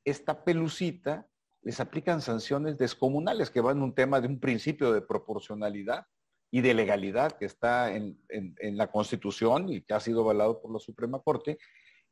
[0.05, 1.27] esta pelucita,
[1.63, 6.05] les aplican sanciones descomunales que van un tema de un principio de proporcionalidad
[6.51, 10.71] y de legalidad que está en, en la Constitución y que ha sido avalado por
[10.71, 11.57] la Suprema Corte,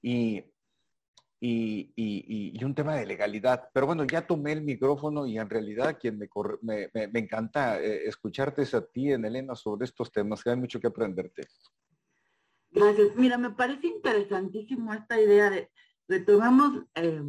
[0.02, 0.44] y,
[1.96, 3.70] y, un tema de legalidad.
[3.74, 6.30] Pero bueno, ya tomé el micrófono y en realidad quien me,
[6.62, 10.80] me, encanta eh, escucharte es a ti, en Elena, sobre estos temas, que hay mucho
[10.80, 11.44] que aprenderte.
[12.76, 13.16] Gracias.
[13.16, 15.72] Mira, me parece interesantísimo esta idea de
[16.10, 17.24] retomamos eh,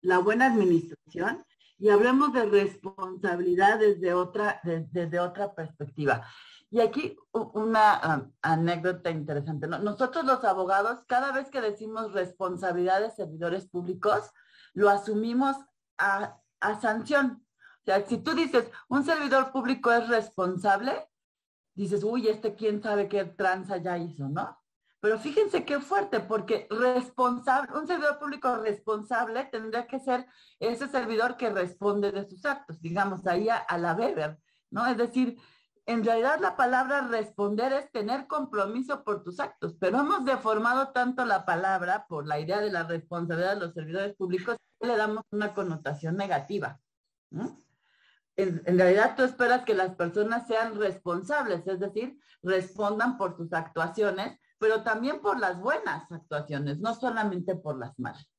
[0.00, 1.44] la buena administración
[1.76, 6.24] y hablemos de responsabilidad desde otra, desde otra perspectiva.
[6.70, 9.66] Y aquí una anécdota interesante.
[9.66, 14.30] Nosotros los abogados, cada vez que decimos responsabilidad de servidores públicos,
[14.72, 15.56] lo asumimos
[15.98, 16.38] a,
[16.80, 17.44] sanción.
[17.80, 21.08] O sea, si tú dices, un servidor público es responsable,
[21.74, 24.61] dices, uy, este quién sabe qué tranza ya hizo, ¿no?
[25.02, 30.26] Pero fíjense qué fuerte, porque responsable, un servidor público responsable tendría que ser
[30.60, 34.38] ese servidor que responde de sus actos, digamos, ahí a, la Weber,
[34.70, 34.86] ¿no?
[34.86, 35.40] Es decir,
[35.86, 41.24] en realidad la palabra responder es tener compromiso por tus actos, pero hemos deformado tanto
[41.24, 45.24] la palabra por la idea de la responsabilidad de los servidores públicos que le damos
[45.32, 46.78] una connotación negativa.
[48.36, 54.38] En, realidad tú esperas que las personas sean responsables, es decir, respondan por sus actuaciones,
[54.62, 58.30] pero también por las buenas actuaciones, no solamente por las malas.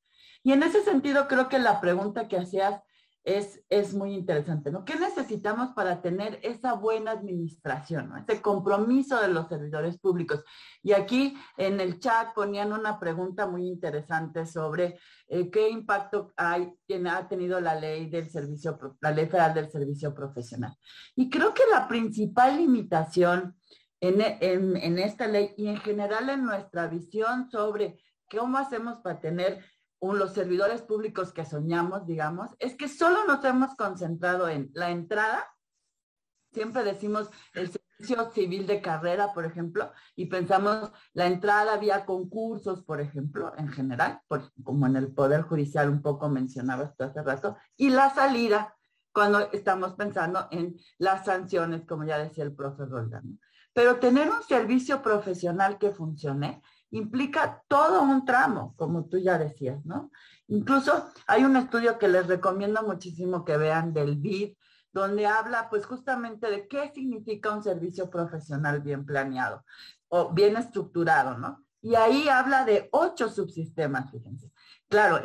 [0.42, 2.80] Y en ese sentido creo que la pregunta que hacías
[3.24, 4.84] es, muy interesante, ¿no?
[4.86, 8.16] ¿Qué necesitamos para tener esa buena administración, ¿no?
[8.16, 10.42] ese compromiso de los servidores públicos?
[10.82, 16.58] Y aquí en el chat ponían una pregunta muy interesante sobre eh, qué impacto ha
[17.28, 20.74] tenido la ley del servicio, la ley federal del servicio profesional.
[21.16, 23.56] Y creo que la principal limitación
[24.08, 29.64] en, esta ley y en general en nuestra visión sobre cómo hacemos para tener
[30.00, 35.46] los servidores públicos que soñamos, digamos, es que solo nos hemos concentrado en la entrada.
[36.52, 42.82] Siempre decimos el servicio civil de carrera, por ejemplo, y pensamos la entrada vía concursos,
[42.82, 44.20] por ejemplo, en general,
[44.62, 48.76] como en el Poder Judicial un poco mencionabas tú hace rato, y la salida
[49.12, 53.38] cuando estamos pensando en las sanciones, como ya decía el profesor Roldán.
[53.74, 59.84] Pero tener un servicio profesional que funcione implica todo un tramo, como tú ya decías,
[59.84, 60.10] ¿no?
[60.46, 64.54] Incluso hay un estudio que les recomiendo muchísimo que vean del BID,
[64.92, 69.64] donde habla pues justamente de qué significa un servicio profesional bien planeado
[70.08, 71.64] o bien estructurado, ¿no?
[71.82, 74.52] Y ahí habla de ocho subsistemas, fíjense.
[74.88, 75.20] Claro,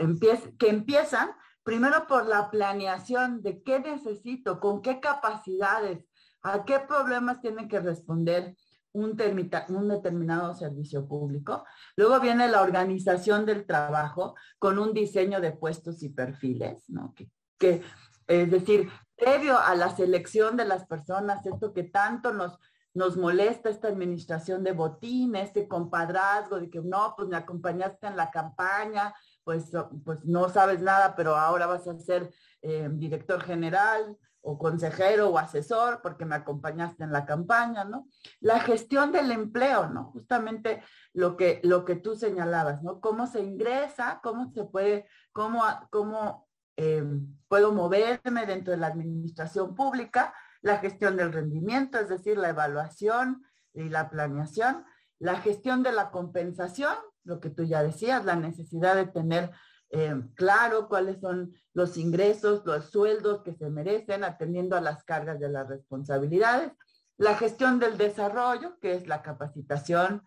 [0.58, 1.30] que empiezan
[1.64, 6.04] primero por la planeación de qué necesito, con qué capacidades,
[6.42, 8.56] a qué problemas tienen que responder
[8.94, 11.66] un, determinado servicio público.
[11.96, 17.14] Luego viene la organización del trabajo con un diseño de puestos y perfiles, ¿no?
[17.58, 17.82] Que,
[18.28, 22.58] es decir, previo a la selección de las personas, esto que tanto nos,
[22.94, 28.18] nos molesta esta administración de botín, este compadrazgo de que no, pues me acompañaste en
[28.18, 29.72] la campaña, pues,
[30.06, 35.38] pues no sabes nada, pero ahora vas a ser eh, director general, o consejero o
[35.38, 38.08] asesor porque me acompañaste en la campaña, ¿no?
[38.40, 40.06] La gestión del empleo, ¿no?
[40.12, 40.82] Justamente
[41.14, 43.02] lo que, lo que tú señalabas, ¿no?
[43.02, 46.48] Cómo se ingresa, cómo se puede, cómo, cómo
[46.78, 47.04] eh,
[47.48, 53.44] puedo moverme dentro de la administración pública, la gestión del rendimiento, es decir, la evaluación
[53.74, 54.86] y la planeación,
[55.20, 59.52] la gestión de la compensación, lo que tú ya decías, la necesidad de tener
[59.92, 65.40] eh, claro cuáles son los ingresos, los sueldos que se merecen, atendiendo a las cargas
[65.40, 66.72] de las responsabilidades,
[67.18, 70.24] la gestión del desarrollo, que es la capacitación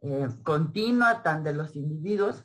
[0.00, 2.44] eh, continua tan de los individuos,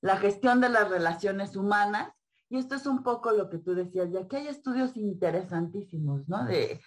[0.00, 2.12] la gestión de las relaciones humanas,
[2.48, 6.44] y esto es un poco lo que tú decías, ya que hay estudios interesantísimos, ¿no?
[6.44, 6.80] De,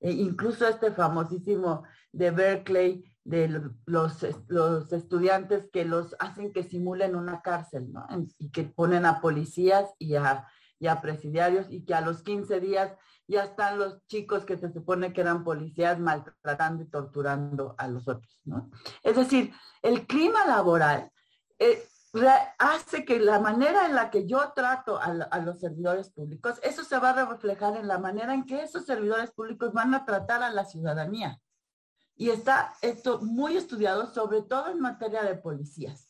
[0.00, 3.48] eh, incluso este famosísimo de Berkeley, de
[3.86, 8.06] los, los estudiantes que los hacen que simulen una cárcel, ¿no?
[8.38, 10.46] Y que ponen a policías y a,
[10.78, 12.92] y a presidiarios y que a los 15 días
[13.26, 18.06] ya están los chicos que se supone que eran policías maltratando y torturando a los
[18.06, 18.70] otros, ¿no?
[19.02, 21.10] Es decir, el clima laboral
[21.58, 21.82] eh,
[22.58, 26.84] hace que la manera en la que yo trato a, a, los servidores públicos, eso
[26.84, 30.42] se va a reflejar en la manera en que esos servidores públicos van a tratar
[30.42, 31.40] a la ciudadanía.
[32.16, 36.08] Y está esto muy estudiado, sobre todo en materia de policías.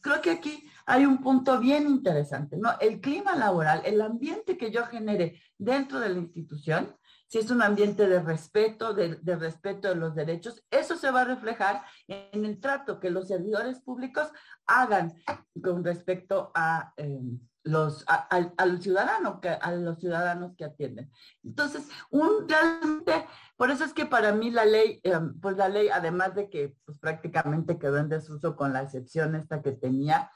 [0.00, 2.70] Creo que aquí hay un punto bien interesante, ¿no?
[2.80, 6.96] El clima laboral, el ambiente que yo genere dentro de la institución,
[7.28, 11.24] si es un ambiente de respeto, de, respeto de los derechos, eso se va a
[11.24, 14.28] reflejar en el trato que los servidores públicos
[14.66, 15.14] hagan
[15.62, 21.10] con respecto a, em, los, al ciudadano, que, a los ciudadanos que atienden.
[21.44, 25.88] Entonces, un, realmente, por eso es que para mí la ley, eh, pues la ley,
[25.88, 30.30] además de que pues, prácticamente quedó en desuso con la excepción esta que tenía,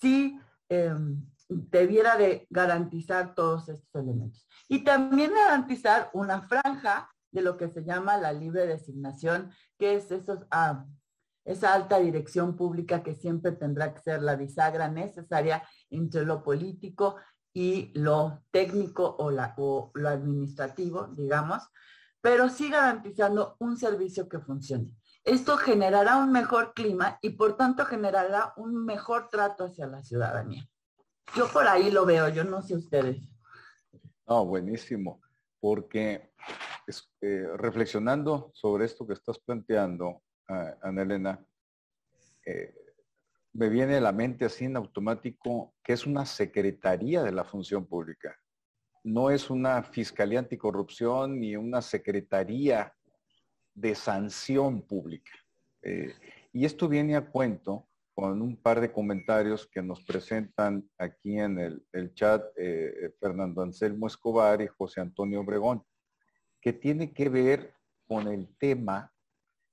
[0.00, 0.94] sí eh,
[1.48, 4.46] debiera de garantizar todos estos elementos.
[4.68, 10.10] Y también garantizar una franja de lo que se llama la libre designación, que es
[10.10, 10.86] esos, ah,
[11.44, 15.62] esa alta dirección pública que siempre tendrá que ser la bisagra necesaria
[15.94, 17.16] entre lo político
[17.52, 21.62] y lo técnico o, lo administrativo, digamos,
[22.20, 24.90] pero sí garantizando un servicio que funcione.
[25.22, 30.68] Esto generará un mejor clima y por tanto generará un mejor trato hacia la ciudadanía.
[31.36, 33.22] Yo por ahí lo veo, yo no sé ustedes.
[34.26, 35.20] No, buenísimo,
[35.60, 36.32] porque
[37.20, 41.42] eh, reflexionando sobre esto que estás planteando, Ana Elena,
[42.44, 42.74] eh,
[43.54, 47.86] me viene a la mente así en automático que es una secretaría de la función
[47.86, 48.36] pública.
[49.04, 52.92] No es una fiscalía anticorrupción ni una secretaría
[53.72, 55.32] de sanción pública.
[55.82, 56.14] Eh,
[56.52, 61.58] y esto viene a cuento con un par de comentarios que nos presentan aquí en
[61.58, 65.84] el, chat eh, Fernando Anselmo Escobar y José Antonio Obregón,
[66.60, 67.74] que tiene que ver
[68.06, 69.12] con el tema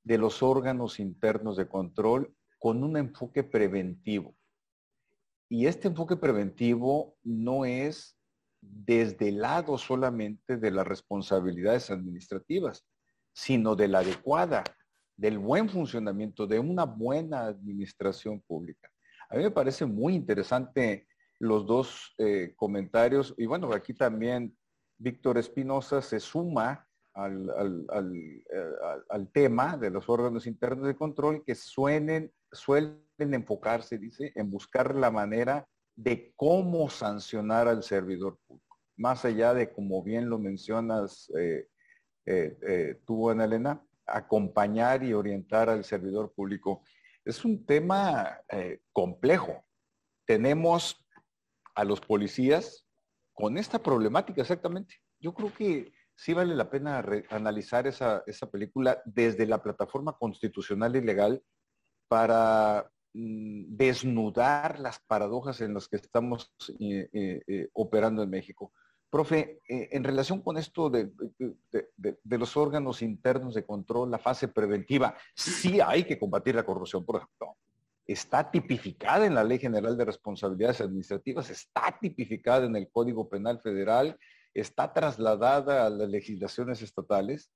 [0.04, 4.36] de los órganos internos de control con un enfoque preventivo.
[5.50, 8.16] Y este enfoque preventivo no es
[8.62, 12.86] desde el lado solamente de las responsabilidades administrativas,
[13.34, 14.64] sino de la adecuada,
[15.18, 18.92] del buen funcionamiento, de una buena administración pública.
[19.30, 21.08] A mí me parece muy interesante
[21.40, 24.56] los dos eh, comentarios y bueno, aquí también
[25.00, 27.42] Víctor Espinosa se suma al,
[29.34, 35.12] tema de los órganos internos de control que suenen, suelen enfocarse, dice, en buscar la
[35.12, 38.78] manera de cómo sancionar al servidor público.
[38.98, 41.68] Más allá de, como bien lo mencionas eh,
[42.26, 46.84] eh, eh, tú, Ana Elena, acompañar y orientar al servidor público.
[47.24, 48.40] Es un tema
[48.92, 49.64] complejo.
[50.26, 51.06] Tenemos
[51.76, 52.86] a los policías
[53.34, 54.96] con esta problemática exactamente.
[55.20, 60.96] Yo creo que sí vale la pena analizar esa, esa película desde la plataforma constitucional
[60.96, 61.44] y legal
[62.12, 68.72] para Mm, desnudar las paradojas en las que estamos eh, eh, eh, operando en México.
[69.10, 71.12] Profe, en relación con esto de,
[72.24, 77.18] los órganos internos de control, la fase preventiva, sí hay que combatir la corrupción, por
[77.18, 77.58] ejemplo.
[78.08, 83.60] Está tipificada en la Ley General de Responsabilidades Administrativas, está tipificada en el Código Penal
[83.60, 84.18] Federal,
[84.54, 87.52] está trasladada a las legislaciones estatales.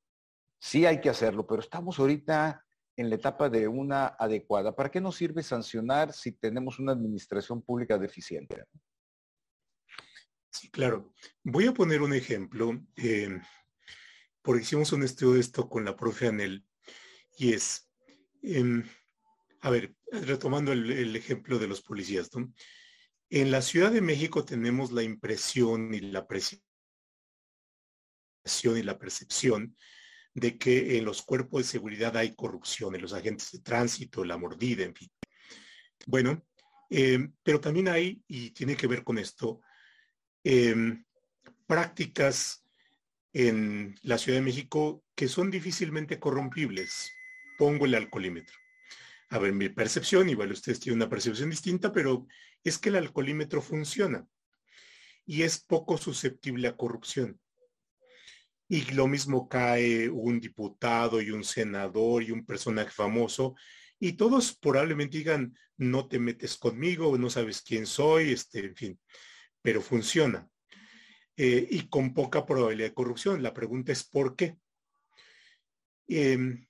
[0.59, 2.65] Sí hay que hacerlo, pero estamos ahorita
[2.97, 4.75] en la etapa de una adecuada.
[4.75, 8.63] ¿Para qué nos sirve sancionar si tenemos una administración pública deficiente?
[10.49, 11.13] Sí, claro.
[11.43, 13.41] Voy a poner un ejemplo, eh,
[14.41, 16.65] porque hicimos un estudio de esto con la profe Anel,
[17.37, 17.89] y es,
[18.41, 18.83] em,
[19.61, 22.53] a ver, retomando el, ejemplo de los policías, ¿no?
[23.29, 26.63] En la Ciudad de México tenemos la impresión y la percepción
[28.77, 29.75] y la percepción
[30.35, 34.37] de que en los cuerpos de seguridad hay corrupción, en los agentes de tránsito, la
[34.37, 35.09] mordida, en fin.
[36.05, 36.45] Bueno,
[36.89, 39.61] eh, pero también hay, y tiene que ver con esto,
[40.43, 41.05] em,
[41.65, 42.65] prácticas
[43.33, 47.11] en la Ciudad de México que son difícilmente corrompibles.
[47.57, 48.57] Pongo el alcoholímetro.
[49.29, 52.27] A ver, mi percepción, igual ustedes tienen una percepción distinta, pero
[52.63, 54.27] es que el alcoholímetro funciona
[55.25, 57.39] y es poco susceptible a corrupción.
[58.67, 63.55] Y lo mismo cae un diputado y un senador y un personaje famoso
[63.99, 68.99] y todos probablemente digan, no te metes conmigo, no sabes quién soy, este, en fin,
[69.61, 70.47] pero funciona.
[71.37, 73.43] Eh, y con poca probabilidad de corrupción.
[73.43, 74.57] La pregunta es ¿por qué?
[76.07, 76.65] Em,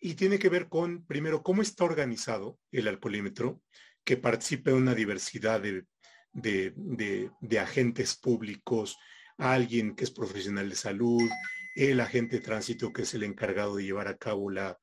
[0.00, 3.62] y tiene que ver con, primero, cómo está organizado el alcoholímetro,
[4.04, 5.86] que participe en una diversidad de,
[6.32, 8.96] de agentes públicos,
[9.38, 11.28] alguien que es profesional de salud,
[11.74, 14.78] el agente de tránsito que es el encargado de llevar a cabo la,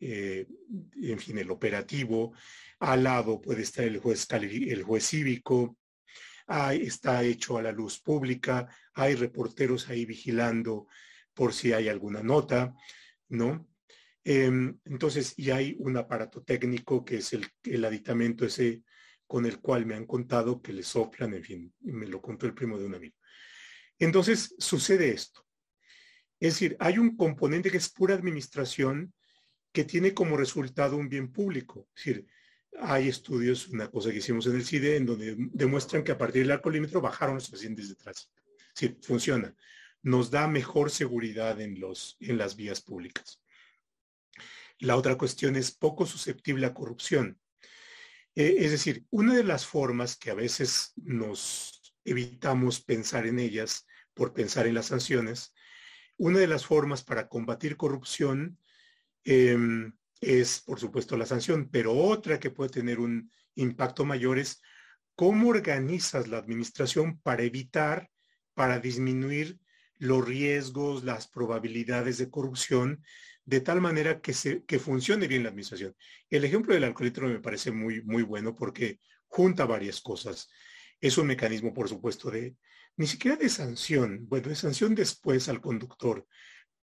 [0.00, 0.46] eh,
[1.02, 2.32] en fin, el operativo.
[2.78, 5.76] Al lado puede estar el juez, el juez cívico.
[6.72, 8.68] está hecho a la luz pública.
[8.94, 10.86] Hay reporteros ahí vigilando
[11.34, 12.74] por si hay alguna nota,
[13.28, 13.68] ¿no?
[14.24, 18.82] Em, entonces, y hay un aparato técnico que es el, el aditamento ese
[19.26, 22.54] con el cual me han contado que le soplan, en fin, me lo contó el
[22.54, 23.16] primo de un amigo.
[24.00, 25.46] Entonces sucede esto.
[26.40, 29.12] Es decir, hay un componente que es pura administración
[29.72, 31.88] que tiene como resultado un bien público.
[31.94, 32.26] Es decir,
[32.80, 36.42] hay estudios, una cosa que hicimos en el CIDE, en donde demuestran que a partir
[36.42, 38.42] del alcoholímetro bajaron los accidentes de tránsito.
[38.74, 39.54] Sí, funciona.
[40.02, 43.42] Nos da mejor seguridad en, los, en las vías públicas.
[44.78, 47.38] La otra cuestión es poco susceptible a corrupción.
[48.34, 53.86] Eh, es decir, una de las formas que a veces nos evitamos pensar en ellas
[54.14, 55.54] por pensar en las sanciones.
[56.16, 58.58] Una de las formas para combatir corrupción
[59.24, 64.60] em, es, por supuesto, la sanción, pero otra que puede tener un impacto mayor es
[65.14, 68.10] cómo organizas la administración para evitar,
[68.54, 69.58] para disminuir
[69.98, 73.02] los riesgos, las probabilidades de corrupción,
[73.44, 75.94] de tal manera que, se, que funcione bien la administración.
[76.28, 80.48] El ejemplo del alcoholítero me parece muy, muy bueno porque junta varias cosas.
[81.00, 82.56] Es un mecanismo, por supuesto, de,
[82.96, 86.26] ni siquiera de sanción, bueno, de sanción después al conductor,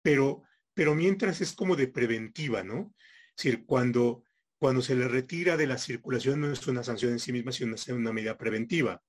[0.01, 0.43] pero,
[0.73, 2.95] pero mientras es como de preventiva, ¿no?
[3.35, 4.23] Es decir, cuando,
[4.57, 7.75] cuando se le retira de la circulación no es una sanción en sí misma, sino
[7.95, 9.01] una medida preventiva.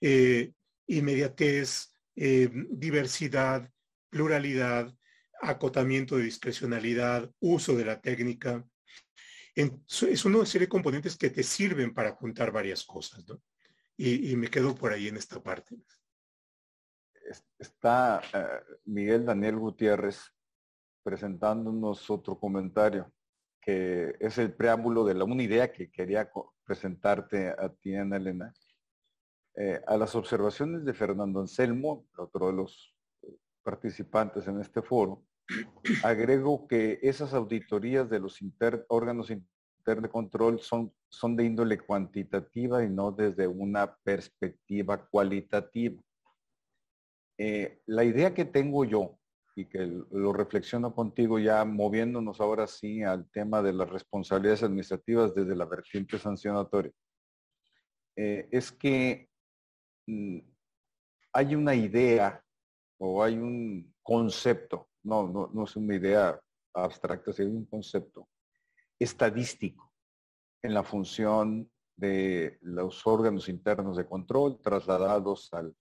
[0.00, 0.52] Eh,
[0.88, 3.70] inmediatez, eh, diversidad,
[4.10, 4.94] pluralidad,
[5.40, 8.62] acotamiento de discrecionalidad, uso de la técnica.
[9.54, 13.40] es una serie de componentes que te sirven para juntar varias cosas, ¿no?
[13.96, 15.76] Y me quedo por ahí en esta parte
[17.58, 18.46] está eh,
[18.84, 20.32] Miguel Daniel Gutiérrez
[21.02, 23.12] presentándonos otro comentario,
[23.60, 26.30] que es el preámbulo de la, una idea que quería
[26.64, 28.52] presentarte a ti, Ana Elena.
[29.54, 32.94] Eh, a las observaciones de Fernando Anselmo, otro de los
[33.62, 35.24] participantes en este foro,
[36.02, 38.38] agrego que esas auditorías de los
[38.88, 46.02] órganos internos de control son, son de índole cuantitativa y no desde una perspectiva cualitativa.
[47.38, 49.18] Eh, la idea que tengo yo
[49.54, 55.34] y que lo reflexiono contigo ya moviéndonos ahora sí al tema de las responsabilidades administrativas
[55.34, 56.92] desde la vertiente sancionatoria,
[58.16, 59.28] eh, es que
[60.06, 60.38] mm,
[61.32, 62.42] hay una idea
[62.98, 66.40] o hay un concepto, no, no, no es una idea
[66.72, 68.28] abstracta, sino un concepto
[68.98, 69.92] estadístico
[70.62, 75.74] en la función de los órganos internos de control trasladados al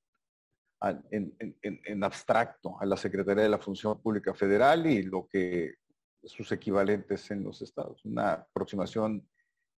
[0.82, 5.76] en, abstracto a la Secretaría de la Función Pública Federal y lo que
[6.24, 8.04] sus equivalentes en los estados.
[8.06, 9.28] Una aproximación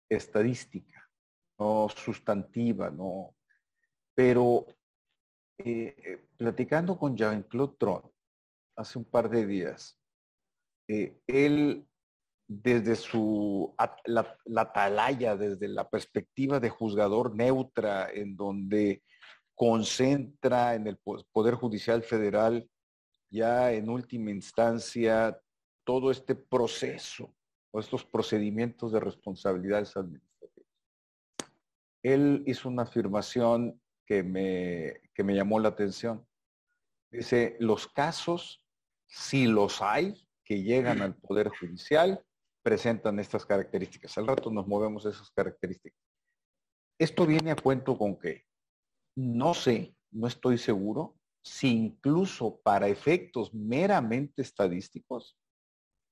[0.09, 1.09] estadística,
[1.59, 3.35] no sustantiva, no.
[4.15, 4.65] Pero
[5.57, 8.11] eh, eh, platicando con Jean-Claude Tron
[8.75, 9.99] hace un par de días,
[10.87, 11.85] eh, él
[12.49, 13.75] desde su
[14.05, 19.03] la, la atalaya, desde la perspectiva de juzgador neutra, en donde
[19.57, 22.69] concentra en el Poder Judicial Federal
[23.29, 25.41] ya en última instancia
[25.83, 27.33] todo este proceso
[27.71, 30.71] o estos procedimientos de responsabilidades administrativas.
[32.03, 36.25] Él hizo una afirmación que me, que me llamó la atención.
[37.09, 38.63] Dice, los casos,
[39.07, 42.23] si los hay, que llegan al Poder Judicial,
[42.61, 44.17] presentan estas características.
[44.19, 45.99] Al rato nos movemos esas características.
[46.99, 48.46] Esto viene a cuento con qué?
[49.17, 55.37] No sé, no estoy seguro si incluso para efectos meramente estadísticos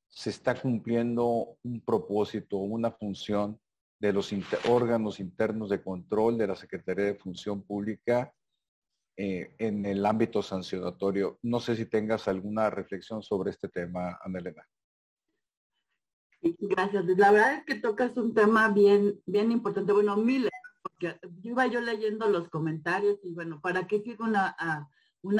[0.08, 3.60] se está cumpliendo un propósito, una función
[4.00, 4.34] de los
[4.68, 8.34] órganos internos de control de la Secretaría de Función Pública
[9.18, 11.38] eh, en el ámbito sancionatorio.
[11.44, 14.68] No sé si tengas alguna reflexión sobre este tema, Ana Elena.
[16.42, 17.06] Gracias.
[17.06, 19.94] La verdad es que tocas un tema bien, bien importante.
[19.94, 20.52] Bueno, miles
[20.98, 24.56] porque iba yo leyendo los comentarios y bueno, ¿para qué sirve una,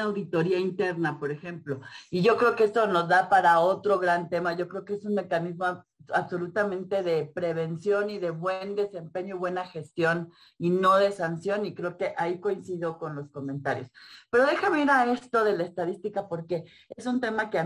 [0.00, 1.80] auditoría interna, por ejemplo?
[2.10, 4.54] Y yo creo que esto nos da para otro gran tema.
[4.54, 9.64] Yo creo que es un mecanismo absolutamente de prevención y de buen desempeño y buena
[9.66, 13.90] gestión y no de sanción y creo que ahí coincido con los comentarios.
[14.30, 16.64] Pero déjame ir a esto de la estadística porque
[16.96, 17.64] es un tema que a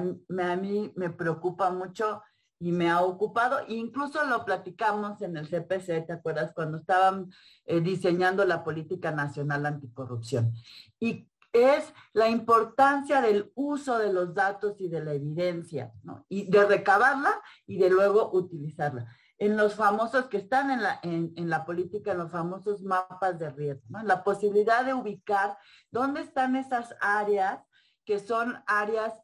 [0.57, 2.23] mí me preocupa mucho
[2.61, 3.61] y me ha ocupado.
[3.69, 6.53] Incluso lo platicamos en el CPC, ¿te acuerdas?
[6.55, 7.33] Cuando estaban
[7.65, 10.53] eh, diseñando la política nacional anticorrupción.
[11.01, 16.25] Y es la importancia del uso de los datos y de la evidencia, ¿no?
[16.29, 19.07] Y de recabarla y de luego utilizarla.
[19.39, 23.51] En los famosos que están en la, en, la política, en los famosos mapas de
[23.51, 23.99] riesgo.
[24.05, 25.57] La posibilidad de ubicar
[25.91, 27.65] dónde están esas áreas
[28.05, 29.15] que son áreas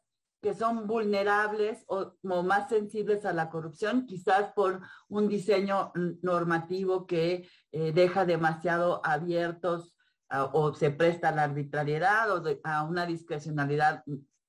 [0.41, 7.49] que son vulnerables o, más sensibles a la corrupción, quizás por un diseño normativo que
[7.71, 9.93] eh, deja demasiado abiertos
[10.51, 14.03] o se presta a la arbitrariedad o a una discrecionalidad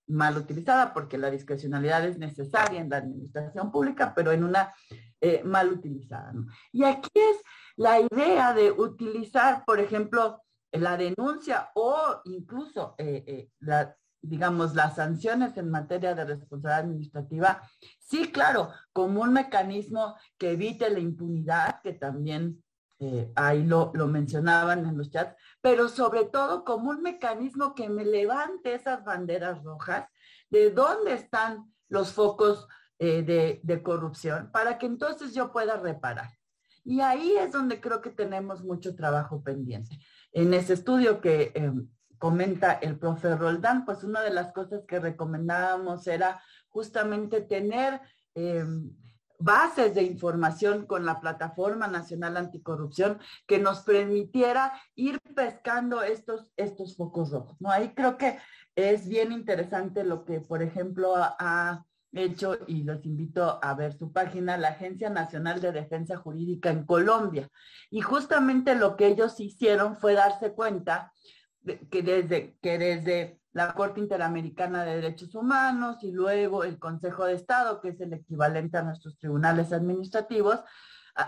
[0.09, 4.74] mal utilizada, porque la discrecionalidad es necesaria en la administración pública, pero en una
[5.20, 6.32] eh, mal utilizada.
[6.72, 7.36] Y aquí es
[7.76, 15.57] la idea de utilizar, por ejemplo, la denuncia o incluso eh, la, digamos, las sanciones
[15.57, 17.62] en materia de responsabilidad administrativa,
[18.01, 22.62] sí, claro, como un mecanismo que evite la impunidad, que también
[23.01, 27.89] eh, ahí lo, lo, mencionaban en los chats, pero sobre todo como un mecanismo que
[27.89, 30.09] me levante esas banderas rojas
[30.51, 32.66] de dónde están los focos
[33.01, 36.31] eh, de, corrupción para que entonces yo pueda reparar.
[36.85, 40.01] Y ahí es donde creo que tenemos mucho trabajo pendiente.
[40.33, 41.89] En ese estudio que em,
[42.19, 48.01] comenta el profe Roldán, pues una de las cosas que recomendábamos era justamente tener
[48.35, 48.91] em,
[49.39, 56.97] bases de información con la Plataforma Nacional Anticorrupción que nos permitiera ir pescando estos, estos
[56.97, 57.57] focos rojos.
[57.61, 57.71] ¿no?
[57.71, 58.39] Ahí creo que
[58.75, 64.12] es bien interesante lo que, por ejemplo, ha hecho, y los invito a ver su
[64.12, 67.49] página, la Agencia Nacional de Defensa Jurídica en Colombia.
[67.91, 71.12] Y justamente lo que ellos hicieron fue darse cuenta
[71.91, 77.35] que desde, que desde la Corte Interamericana de Derechos Humanos y luego el Consejo de
[77.35, 80.61] Estado, que es el equivalente a nuestros tribunales administrativos,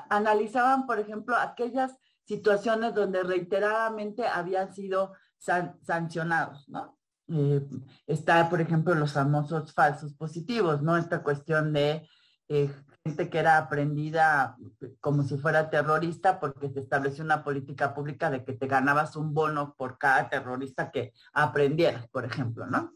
[0.09, 1.93] analizaban, por ejemplo, aquellas
[2.25, 6.97] situaciones donde reiteradamente habían sido sancionados, ¿no?
[7.33, 7.67] Eh,
[8.07, 10.97] está, por ejemplo, los famosos falsos positivos, ¿no?
[10.97, 12.09] Esta cuestión de
[12.49, 12.71] eh,
[13.05, 14.57] gente que era aprendida
[15.01, 19.33] como si fuera terrorista porque se estableció una política pública de que te ganabas un
[19.33, 22.95] bono por cada terrorista que aprendieras, por ejemplo, ¿no?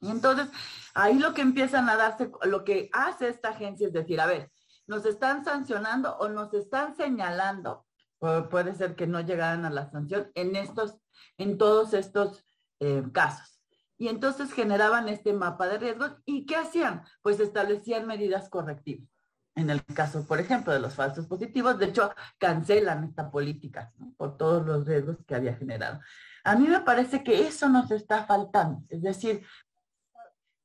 [0.00, 0.48] Y entonces
[0.94, 4.52] ahí lo que empiezan a darse, lo que hace esta agencia es decir, a ver,
[4.86, 7.86] nos están sancionando o nos están señalando,
[8.18, 10.98] puede ser que no llegaran a la sanción en estos,
[11.38, 12.44] en todos estos
[12.80, 13.62] eh, casos.
[13.96, 17.04] y entonces generaban este mapa de riesgos y ¿qué hacían?
[17.22, 19.13] Pues establecían medidas correctivas.
[19.56, 24.36] En el caso, por ejemplo, de los falsos positivos, de hecho, cancelan esta política por
[24.36, 26.00] todos los riesgos que había generado.
[26.42, 29.44] A mí me parece que eso nos está faltando, es decir,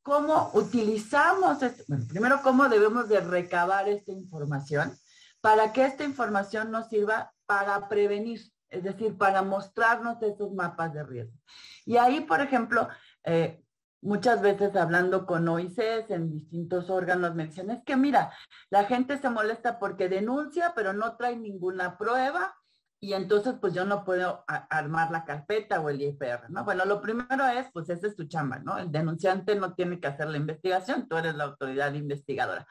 [0.02, 4.92] cómo utilizamos, bueno, primero cómo debemos de recabar esta información
[5.40, 11.04] para que esta información nos sirva para prevenir, es decir, para mostrarnos esos mapas de
[11.04, 11.38] riesgo.
[11.86, 12.90] Y ahí, por ejemplo,
[13.24, 13.64] eh,
[14.02, 18.34] muchas veces hablando con OICs en distintos órganos me dicen, es que mira,
[18.70, 22.56] la gente se molesta porque denuncia, pero no trae ninguna prueba
[23.02, 26.66] y entonces pues yo no puedo armar la carpeta o el IPR, ¿no?
[26.66, 28.78] Bueno, lo primero es, pues esa es tu chamba, ¿no?
[28.78, 32.68] El denunciante no tiene que hacer la investigación, tú eres la autoridad investigadora.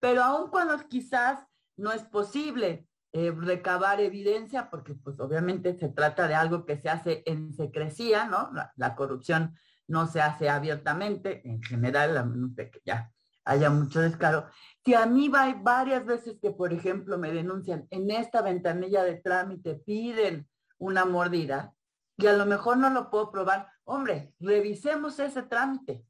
[0.00, 1.46] Pero aun cuando quizás
[1.76, 6.88] no es posible eh, recabar evidencia, porque pues obviamente se trata de algo que se
[6.88, 8.52] hace en secrecía, ¿no?
[8.76, 9.56] La, corrupción
[9.90, 13.12] no se hace abiertamente, en general, a menos de que ya
[13.44, 14.46] haya mucho descaro.
[14.84, 19.16] Si a mí va varias veces que, por ejemplo, me denuncian en esta ventanilla de
[19.16, 21.74] trámite, piden una mordida,
[22.16, 26.04] y a lo mejor no lo puedo probar, hombre, revisemos ese trámite.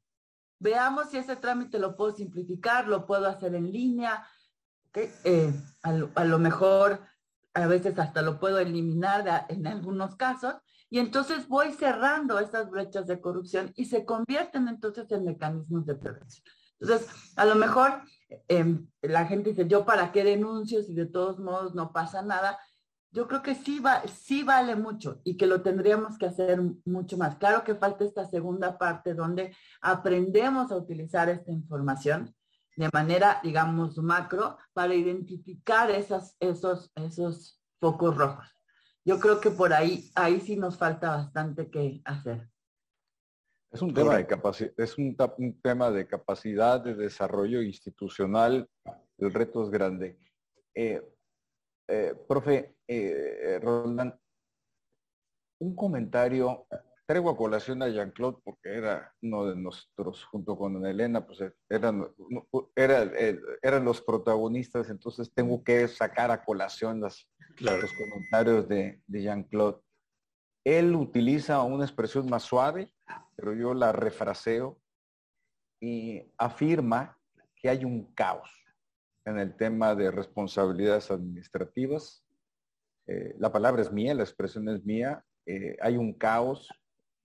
[0.59, 4.27] Veamos si ese trámite lo puedo simplificar, lo puedo hacer en línea,
[4.93, 5.53] eh,
[5.83, 6.99] a, lo, mejor
[7.53, 10.55] a veces hasta lo puedo eliminar en algunos casos,
[10.89, 15.95] y entonces voy cerrando esas brechas de corrupción y se convierten entonces en mecanismos de
[15.95, 16.45] prevención.
[16.81, 18.01] Entonces, a lo mejor
[18.49, 22.59] em, la gente dice, yo para qué denuncio si de todos modos no pasa nada.
[23.11, 27.17] Yo creo que sí, va, sí vale mucho y que lo tendríamos que hacer mucho
[27.17, 27.37] más.
[27.37, 32.33] Claro que falta esta segunda parte donde aprendemos a utilizar esta información
[32.81, 38.47] de manera, digamos, macro para identificar esas, esos, esos focos rojos.
[39.05, 42.49] Yo creo que por ahí, ahí sí nos falta bastante que hacer.
[43.71, 45.15] Es un tema de capacidad, es un,
[45.61, 48.67] tema de capacidad de desarrollo institucional.
[49.19, 50.17] El reto es grande.
[50.73, 51.01] Eh,
[51.87, 54.13] eh, profe eh, Roland,
[55.59, 56.65] un comentario
[57.11, 62.07] traigo a colación a Jean-Claude porque era uno de nosotros, junto con Elena, pues eran,
[63.61, 67.27] eran los protagonistas, entonces tengo que sacar a colación los
[67.59, 69.81] comentarios de, de Jean-Claude.
[70.63, 72.93] Él utiliza una expresión más suave,
[73.35, 74.79] pero yo la refraseo
[75.81, 77.19] y afirma
[77.57, 78.49] que hay un caos
[79.25, 82.23] en el tema de responsabilidades administrativas.
[83.05, 85.25] Eh, la palabra es mía, la expresión es mía.
[85.45, 86.69] Eh, hay un caos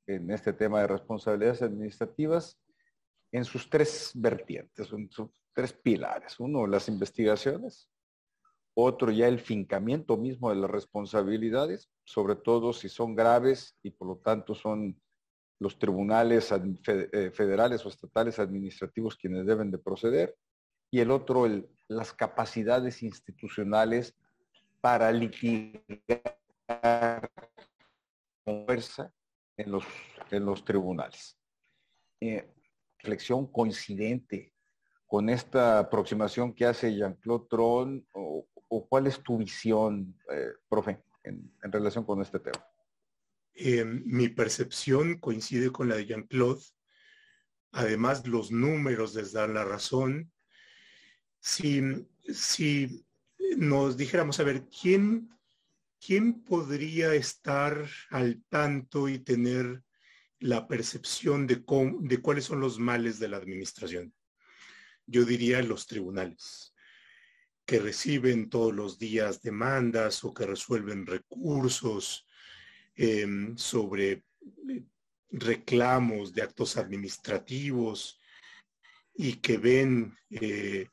[0.07, 2.59] en este tema de responsabilidades administrativas
[3.33, 6.39] en sus tres vertientes, en sus tres pilares.
[6.39, 7.91] Uno, las investigaciones.
[8.75, 14.09] Otro, ya el fincamiento mismo de las responsabilidades, sobre todo si son graves y por
[14.09, 15.01] lo tanto son
[15.59, 20.37] los tribunales eh, federales o estatales administrativos quienes deben de proceder.
[20.91, 21.47] Y el otro,
[21.89, 24.15] las capacidades institucionales
[24.83, 26.37] para litigar
[28.45, 29.13] con fuerza
[29.57, 29.85] en los,
[30.31, 31.39] en los tribunales.
[32.21, 32.49] Eh,
[32.99, 34.53] reflexión coincidente
[35.07, 38.47] con esta aproximación que hace Jean-Claude Tron o,
[38.89, 42.65] cuál es tu visión, eh, profe, en, relación con este tema?
[43.55, 46.63] Eh, mi percepción coincide con la de Jean-Claude.
[47.73, 50.33] Además, los números les dan la razón.
[51.41, 51.81] Si,
[52.25, 53.07] si
[53.57, 55.31] nos dijéramos, a ver, ¿quién
[56.07, 59.83] ¿quién podría estar al tanto y tener
[60.39, 64.15] la percepción de, cuáles son los males de la administración?
[65.07, 66.75] Yo diría los tribunales,
[67.65, 72.25] que reciben todos los días demandas o que resuelven recursos
[72.95, 74.13] em, sobre
[74.69, 74.85] eh,
[75.31, 78.21] reclamos de actos administrativos
[79.13, 80.89] y que ven eh,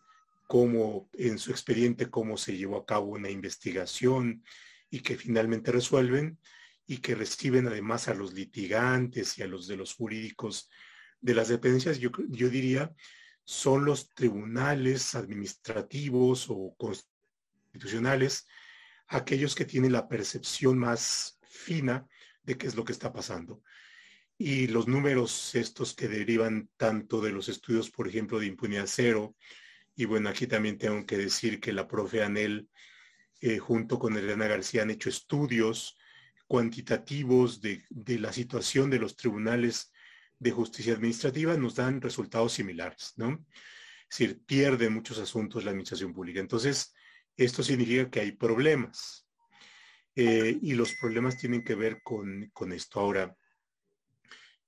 [0.47, 4.43] cómo en su expediente cómo se llevó a cabo una investigación
[4.93, 6.37] y que finalmente resuelven
[6.85, 10.69] y que reciben además a los litigantes y a los de los jurídicos
[11.19, 12.93] de las dependencias, yo, yo diría,
[13.43, 18.45] son los tribunales administrativos o constitucionales
[19.07, 22.05] aquellos que tienen la percepción más fina
[22.43, 23.63] de qué es lo que está pasando.
[24.37, 29.35] Y los números estos que derivan tanto de los estudios, por ejemplo, de impunidad cero,
[29.95, 32.69] y bueno, aquí también tengo que decir que la profe Anel
[33.45, 35.97] eh, junto con Elena García han hecho estudios
[36.47, 37.83] cuantitativos de,
[38.17, 39.91] la situación de los tribunales
[40.39, 43.45] de justicia administrativa, nos dan resultados similares, ¿no?
[44.09, 46.39] Es decir, pierde muchos asuntos la administración pública.
[46.39, 46.93] Entonces,
[47.35, 49.27] esto significa que hay problemas.
[50.15, 53.01] Eh, y los problemas tienen que ver con, esto.
[53.01, 53.35] Ahora,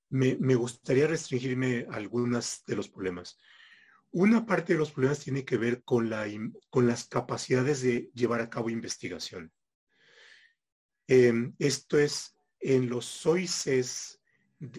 [0.09, 3.39] me gustaría restringirme a algunos de los problemas.
[4.15, 6.25] Una parte de los problemas tiene que ver con, la,
[6.69, 9.51] con las capacidades de llevar a cabo investigación.
[11.05, 14.21] Em, esto es, en los OICES,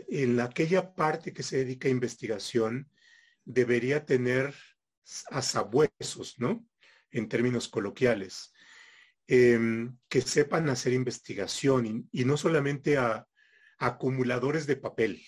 [0.09, 2.91] en aquella parte que se dedica a investigación,
[3.45, 4.55] debería tener
[5.30, 6.66] asabuesos, ¿no?
[7.11, 8.55] En términos coloquiales,
[9.26, 13.28] em, que sepan hacer investigación y, no solamente a,
[13.76, 15.22] acumuladores de papel,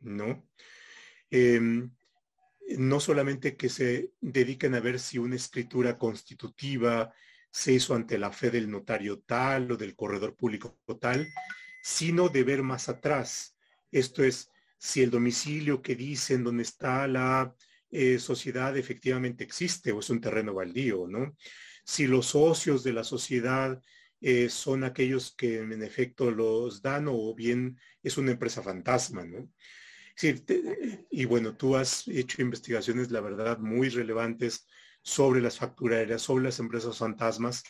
[0.00, 0.48] ¿no?
[1.30, 1.92] Em,
[2.78, 7.12] no solamente que se dediquen a ver si una escritura constitutiva
[7.50, 11.28] se hizo ante la fe del notario tal o del corredor público tal,
[11.82, 13.56] sino de ver más atrás.
[13.90, 17.54] Esto es, si el domicilio que dicen donde está la
[17.90, 21.36] eh, sociedad efectivamente existe o es un terreno baldío, ¿no?
[21.84, 23.82] Si los socios de la sociedad
[24.20, 29.50] eh, son aquellos que en efecto los dan o bien es una empresa fantasma, ¿no?
[31.10, 34.66] Y bueno, tú has hecho investigaciones, la verdad, muy relevantes
[35.02, 37.62] sobre las factureras, sobre las empresas fantasmas,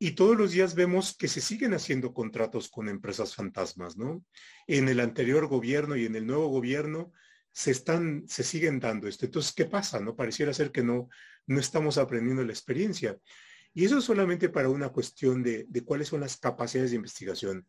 [0.00, 4.24] y todos los días vemos que se siguen haciendo contratos con empresas fantasmas, ¿no?
[4.68, 7.12] En el anterior gobierno y en el nuevo gobierno
[7.50, 9.26] se están, se siguen dando esto.
[9.26, 9.98] Entonces, ¿qué pasa?
[9.98, 11.08] No pareciera ser que no,
[11.46, 13.18] no estamos aprendiendo la experiencia.
[13.74, 17.66] Y eso es solamente para una cuestión de, de cuáles son las capacidades de investigación.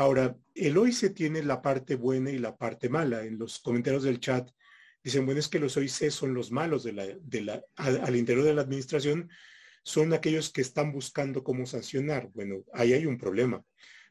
[0.00, 3.22] Ahora, el OIC tiene la parte buena y la parte mala.
[3.22, 4.50] En los comentarios del chat
[5.04, 8.46] dicen, bueno, es que los OIC son los malos de la, de la, al, interior
[8.46, 9.28] de la administración,
[9.82, 12.30] son aquellos que están buscando cómo sancionar.
[12.32, 13.62] Bueno, ahí hay un problema,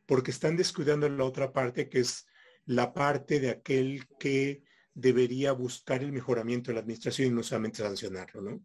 [0.06, 2.28] porque están descuidando la otra parte, que es
[2.66, 4.62] la parte de aquel que
[4.94, 8.64] debería buscar el mejoramiento de la administración y no solamente sancionarlo, ¿no?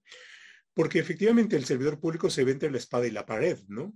[0.74, 3.94] Porque efectivamente el servidor público se ve entre la espada y la pared, ¿no?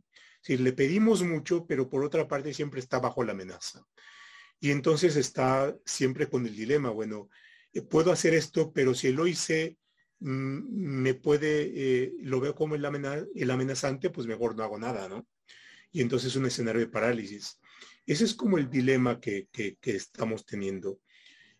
[0.56, 3.86] Le pedimos mucho, pero por otra parte siempre está bajo la amenaza.
[4.60, 7.28] Y entonces está siempre con el dilema, bueno,
[7.72, 9.76] eh, puedo hacer esto, pero si lo hice,
[10.20, 15.26] mm, me puede, eh, lo veo como el, amenazante, pues mejor no hago nada, ¿no?
[15.92, 17.60] Y entonces es un escenario de parálisis.
[18.06, 19.48] Ese es como el dilema que,
[19.82, 21.00] estamos teniendo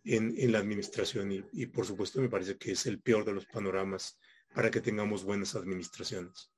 [0.05, 3.47] en, en la administración y, por supuesto me parece que es el peor de los
[3.47, 4.19] panoramas
[4.55, 6.51] para que tengamos buenas administraciones.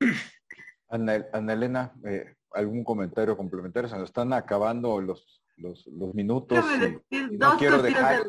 [0.88, 3.88] Ana, Elena, eh, ¿algún comentario complementario?
[3.88, 6.64] Se nos están acabando los, los, minutos.
[7.30, 8.26] No quiero, dejar,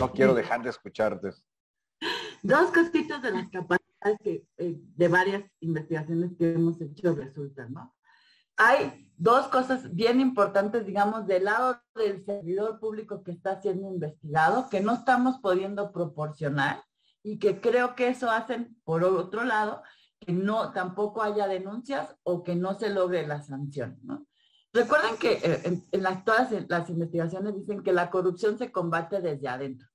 [0.00, 1.30] no quiero dejar de escucharte.
[2.42, 7.94] Dos cositas de las capacidades que eh, de varias investigaciones que hemos hecho resultan, ¿no?
[8.56, 14.68] Hay dos cosas bien importantes, digamos, del lado del servidor público que está siendo investigado,
[14.68, 16.84] que no estamos pudiendo proporcionar
[17.22, 19.82] y que creo que eso hacen, por otro lado,
[20.24, 24.26] que no tampoco haya denuncias o que no se logre la sanción, ¿no?
[24.72, 29.48] Recuerden que eh, en, las, todas las investigaciones dicen que la corrupción se combate desde
[29.48, 29.86] adentro.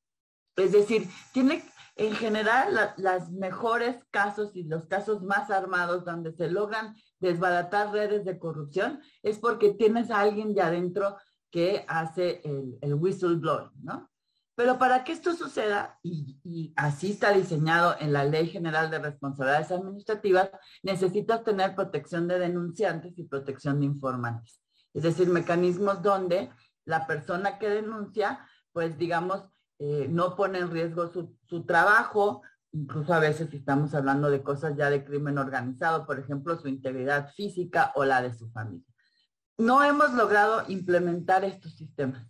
[0.55, 1.63] Es decir, tiene
[1.95, 8.23] en general las mejores casos y los casos más armados donde se logran desbaratar redes
[8.23, 11.17] de corrupción es porque tienes a alguien de adentro
[11.49, 14.11] que hace el, el whistleblower, ¿no?
[14.57, 19.71] Pero para que esto suceda, y, así está diseñado en la Ley General de Responsabilidades
[19.71, 20.49] Administrativas,
[20.81, 24.59] necesitas tener protección de denunciantes y protección de informantes.
[24.95, 26.49] Es decir, mecanismos donde
[26.85, 29.45] la persona que denuncia, pues digamos,
[29.77, 32.41] eh, no pone en riesgo su, su trabajo,
[32.71, 37.29] incluso a veces estamos hablando de cosas ya de crimen organizado, por ejemplo, su integridad
[37.35, 38.91] física o la de su familia.
[39.59, 42.25] No hemos logrado implementar estos sistemas.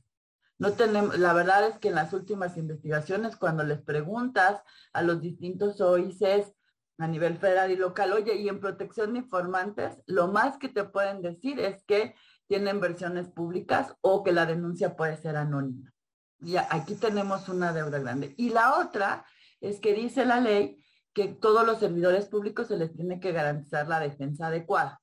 [0.59, 5.21] No tenemos, la verdad es que en las últimas investigaciones, cuando les preguntas a los
[5.21, 6.53] distintos OICs
[6.97, 10.83] a nivel federal y local, oye, y en protección de informantes, lo más que te
[10.83, 12.15] pueden decir es que
[12.47, 15.93] tienen versiones públicas o que la denuncia puede ser anónima.
[16.39, 18.33] Y aquí tenemos una deuda grande.
[18.37, 19.25] Y la otra
[19.61, 20.83] es que dice la ley
[21.13, 25.01] que todos los servidores públicos se les tiene que garantizar la defensa adecuada.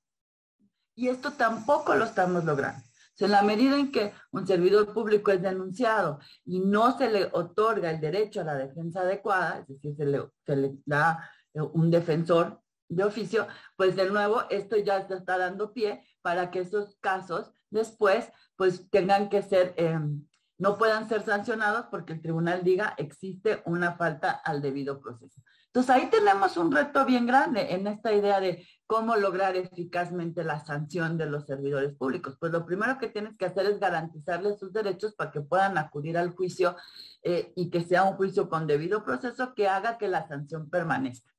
[0.97, 2.83] Y esto tampoco lo estamos logrando
[3.21, 7.91] en la medida en que un servidor público es denunciado y no se le otorga
[7.91, 13.05] el derecho a la defensa adecuada, es decir, se le, da eh, un defensor de
[13.05, 13.47] oficio,
[13.77, 19.29] pues de nuevo esto ya está dando pie para que esos casos después pues tengan
[19.29, 20.27] que ser, em,
[20.59, 25.41] no puedan ser sancionados porque el tribunal diga existe una falta al debido proceso.
[25.75, 30.65] Entonces ahí tenemos un reto bien grande en esta idea de cómo lograr eficazmente la
[30.65, 32.37] sanción de los servidores públicos.
[32.39, 36.17] Pues lo primero que tienes que hacer es garantizarles sus derechos para que puedan acudir
[36.17, 36.77] al juicio
[37.25, 41.35] eh, y que sea un juicio con debido proceso que haga que la sanción permanezca.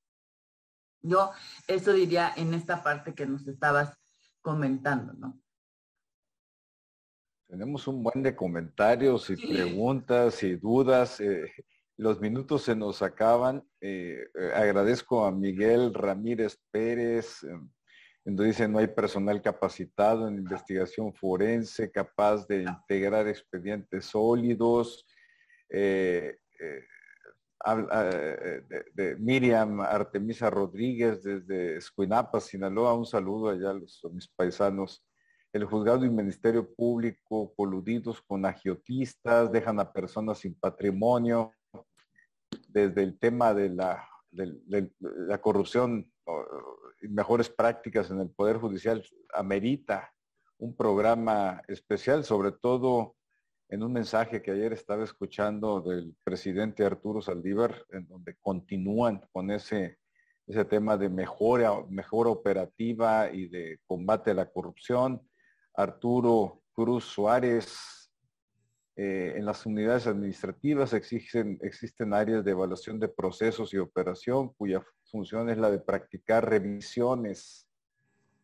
[1.02, 1.32] Yo
[1.70, 3.98] eso diría en esta parte que nos estabas
[4.42, 5.40] comentando, ¿no?
[7.48, 11.22] Tenemos un buen de comentarios y preguntas y dudas.
[11.22, 11.54] Eh,
[11.98, 13.64] los minutos se nos acaban.
[13.82, 17.46] Eh, eh, agradezco a Miguel Ramírez Pérez,
[18.24, 25.06] donde dice no hay personal capacitado en investigación forense capaz de integrar expedientes sólidos.
[25.70, 26.38] de,
[29.18, 32.94] Miriam Artemisa Rodríguez desde Escuinapa, Sinaloa.
[32.94, 35.04] Un saludo allá a, los, a mis paisanos
[35.56, 41.54] el juzgado y ministerio público coludidos con agiotistas, dejan a personas sin patrimonio,
[42.76, 44.06] desde el tema de la,
[45.42, 46.12] corrupción
[47.02, 49.02] y mejores prácticas en el Poder Judicial,
[49.34, 50.14] amerita
[50.58, 53.16] un programa especial, sobre todo
[53.70, 59.52] en un mensaje que ayer estaba escuchando del presidente Arturo Saldívar, en donde continúan con
[59.52, 60.00] ese,
[60.46, 65.26] ese tema de mejora, mejora operativa y de combate a la corrupción
[65.74, 68.05] Arturo Cruz Suárez.
[68.98, 74.82] Eh, en las unidades administrativas existen, existen áreas de evaluación de procesos y operación cuya
[75.04, 77.68] función es la de practicar revisiones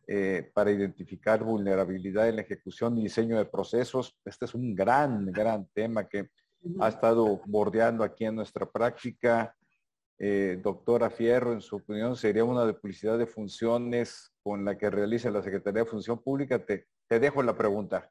[0.06, 4.18] eh, para identificar vulnerabilidad en la ejecución y diseño de procesos.
[4.26, 6.28] Este es un gran, gran tema que
[6.80, 9.56] ha estado bordeando aquí en nuestra práctica.
[10.18, 15.30] Eh, doctora Fierro, en su opinión, sería una duplicidad de funciones con la que realiza
[15.30, 16.58] la Secretaría de Función Pública.
[16.64, 18.10] Te, te dejo la pregunta.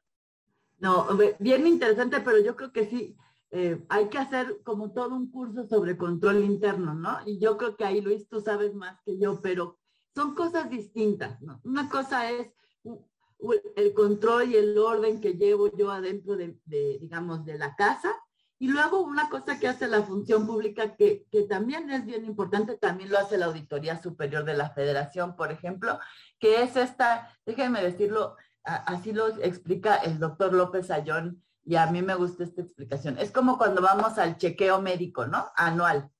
[0.82, 1.06] No,
[1.38, 3.16] bien interesante, pero yo creo que sí,
[3.52, 7.18] eh, hay que hacer como todo un curso sobre control interno, ¿no?
[7.24, 9.78] Y yo creo que ahí, Luis, tú sabes más que yo, pero
[10.12, 11.60] son cosas distintas, ¿no?
[11.62, 12.48] Una cosa es
[13.76, 18.12] el control y el orden que llevo yo adentro de, digamos, de la casa.
[18.58, 22.76] Y luego una cosa que hace la función pública que, que, también es bien importante,
[22.76, 26.00] también lo hace la Auditoría Superior de la Federación, por ejemplo,
[26.40, 32.02] que es esta, déjenme decirlo, así lo explica el doctor López Ayón y a mí
[32.02, 33.18] me gusta esta explicación.
[33.18, 35.50] Es como cuando vamos al chequeo médico, ¿no?
[35.54, 36.10] Anual.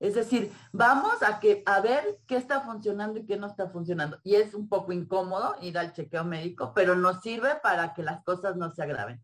[0.00, 4.20] Es decir, vamos a, que, a ver qué está funcionando y qué no está funcionando.
[4.22, 8.22] Y es un poco incómodo ir al chequeo médico, pero nos sirve para que las
[8.22, 9.20] cosas no se agraven.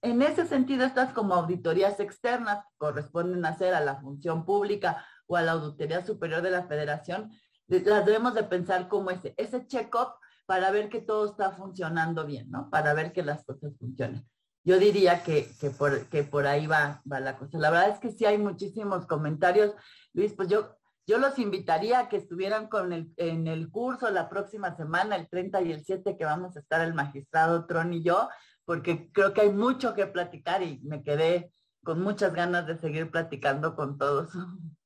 [0.00, 5.36] En ese sentido, estas como auditorías externas corresponden a hacer a la función pública o
[5.36, 7.30] a la Auditoría Superior de la Federación,
[7.66, 10.14] las debemos de pensar como ese, ese check-up
[10.50, 12.70] para ver que todo está funcionando bien, ¿no?
[12.70, 14.28] Para ver que las cosas funcionen.
[14.64, 15.48] Yo diría que,
[15.78, 17.56] por, que por ahí va, va la cosa.
[17.56, 19.72] La verdad es que sí hay muchísimos comentarios.
[20.12, 20.76] Luis, pues yo,
[21.06, 25.28] yo los invitaría a que estuvieran con el, en el curso la próxima semana, el
[25.28, 28.28] 30 y el 7, que vamos a estar el magistrado Tron y yo,
[28.64, 31.52] porque creo que hay mucho que platicar y me quedé
[31.84, 34.32] con muchas ganas de seguir platicando con todos.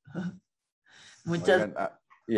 [1.25, 1.71] muchas.
[1.75, 2.37] Ah, y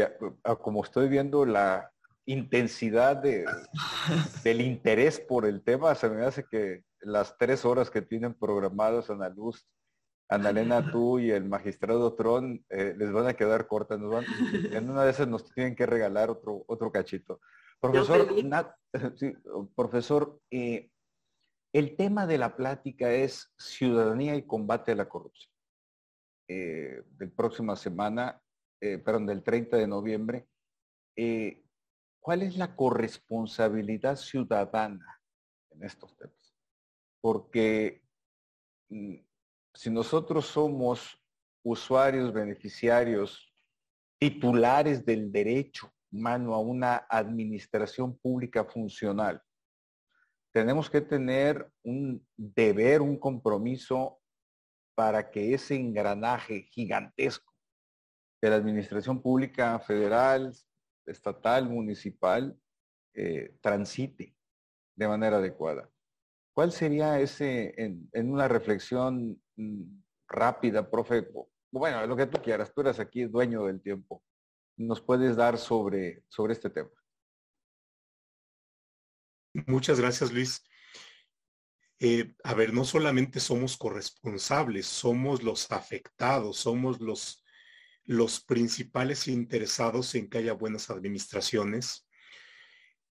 [0.62, 1.92] como estoy viendo la,
[2.28, 3.46] intensidad de,
[4.44, 9.10] del interés por el tema, se me hace que las tres horas que tienen programados
[9.10, 9.68] Ana Luz,
[10.30, 14.00] Ana Elena, tú y el magistrado Tron eh, les van a quedar cortas.
[14.00, 17.40] en una de esas nos tienen que regalar otro, otro cachito.
[17.80, 18.28] Profesor,
[19.76, 20.90] profesor eh,
[21.74, 25.52] el tema de la plática es ciudadanía y combate a la corrupción.
[26.50, 28.42] Eh, del próxima semana,
[28.80, 30.48] perdón, del 30 de noviembre.
[32.28, 35.22] ¿Cuál es la corresponsabilidad ciudadana
[35.70, 36.58] en estos temas?
[37.22, 38.04] Porque
[38.90, 39.16] mm,
[39.74, 41.18] si nosotros somos
[41.64, 43.50] usuarios, beneficiarios,
[44.20, 49.42] titulares del derecho humano a una administración pública funcional,
[50.52, 54.20] tenemos que tener un deber, un compromiso
[54.96, 57.54] para que ese engranaje gigantesco
[58.42, 60.54] de la administración pública federal,
[61.08, 62.58] estatal, municipal,
[63.14, 64.36] eh, transite
[64.96, 65.90] de manera adecuada.
[66.54, 69.84] ¿Cuál sería ese, en, una reflexión mm,
[70.28, 71.28] rápida, profe?
[71.72, 74.24] Bueno, lo que tú quieras, tú eres aquí dueño del tiempo.
[74.78, 76.90] ¿Nos puedes dar sobre, sobre este tema?
[79.66, 80.64] Muchas gracias, Luis.
[82.00, 87.44] Eh, a ver, no solamente somos corresponsables, somos los afectados, somos los
[88.08, 92.08] los principales interesados en que haya buenas administraciones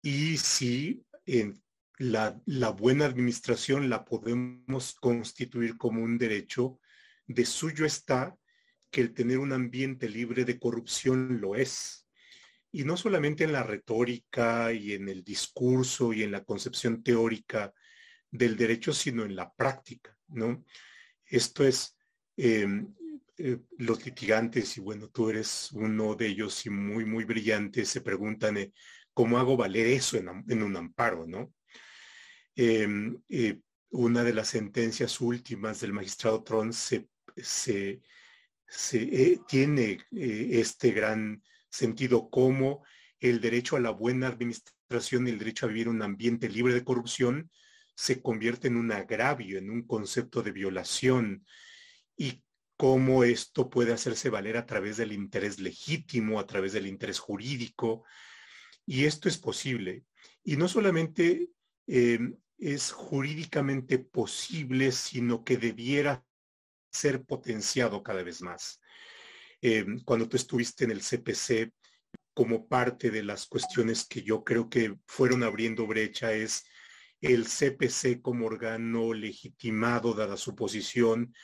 [0.02, 1.62] y si en
[1.98, 6.80] la, buena administración la podemos constituir como un derecho,
[7.26, 8.36] de suyo está
[8.90, 12.06] que el tener un ambiente libre de corrupción lo es.
[12.70, 17.74] Y no solamente en la retórica y en el discurso y en la concepción teórica
[18.30, 20.64] del derecho, sino en la práctica, ¿no?
[21.24, 21.96] Esto es,
[22.36, 22.94] em,
[23.38, 28.00] eh, los litigantes, y bueno, tú eres uno de ellos y muy, muy brillante, se
[28.00, 28.72] preguntan, eh,
[29.14, 31.54] ¿cómo hago valer eso en, un amparo, no?
[32.56, 33.60] em, eh,
[33.90, 38.02] una de las sentencias últimas del magistrado Tron se, se,
[39.46, 42.84] tiene este gran sentido como
[43.20, 46.84] el derecho a la buena administración y el derecho a vivir un ambiente libre de
[46.84, 47.50] corrupción
[47.94, 51.46] se convierte en un agravio, en un concepto de violación
[52.16, 52.42] y
[52.78, 58.04] cómo esto puede hacerse valer a través del interés legítimo, a través del interés jurídico.
[58.86, 60.04] Y esto es posible.
[60.44, 61.50] Y no solamente
[61.88, 66.24] em, es jurídicamente posible, sino que debiera
[66.92, 68.80] ser potenciado cada vez más.
[69.60, 71.72] Em, cuando tú estuviste en el CPC,
[72.32, 76.64] como parte de las cuestiones que yo creo que fueron abriendo brecha es
[77.20, 81.34] el CPC como órgano legitimado, dada su posición,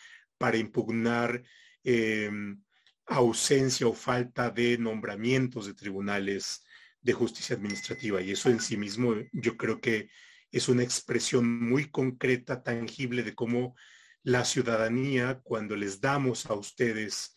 [0.45, 1.43] para impugnar
[1.85, 2.61] em,
[3.07, 6.63] ausencia o falta de nombramientos de tribunales
[7.01, 8.21] de justicia administrativa.
[8.21, 10.11] Y eso en sí mismo yo creo que
[10.53, 13.75] es una expresión muy concreta, tangible de cómo
[14.23, 17.35] la ciudadanía, cuando les damos a ustedes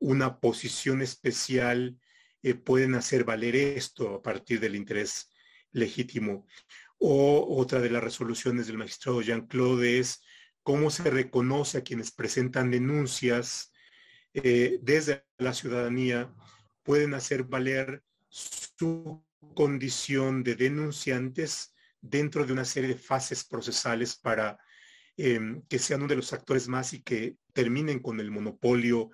[0.00, 1.96] una posición especial,
[2.42, 5.32] eh, pueden hacer valer esto a partir del interés
[5.70, 6.48] legítimo.
[6.98, 10.24] O otra de las resoluciones del magistrado Jean-Claude es
[10.68, 13.72] cómo se reconoce a quienes presentan denuncias
[14.34, 16.30] eh, desde la ciudadanía,
[16.82, 24.58] pueden hacer valer su condición de denunciantes dentro de una serie de fases procesales para
[25.16, 29.08] em, que sean uno de los actores más y que terminen con el monopolio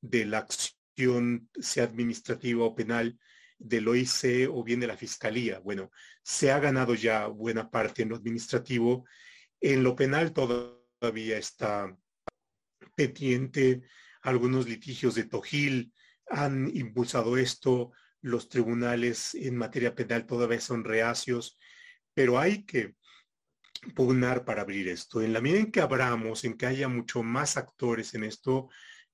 [0.00, 3.16] de la acción, sea administrativa o penal,
[3.58, 5.60] del OIC o bien de la Fiscalía.
[5.60, 5.92] Bueno,
[6.24, 9.04] se ha ganado ya buena parte en lo administrativo.
[9.60, 11.96] En lo penal todo todavía está
[12.94, 13.82] pendiente.
[14.22, 15.92] Algunos litigios de Tojil
[16.28, 17.92] han impulsado esto.
[18.20, 21.58] Los tribunales en materia penal todavía son reacios,
[22.14, 22.96] pero hay que
[23.94, 25.22] pugnar para abrir esto.
[25.22, 28.68] En la medida en que abramos, en que haya mucho más actores en esto,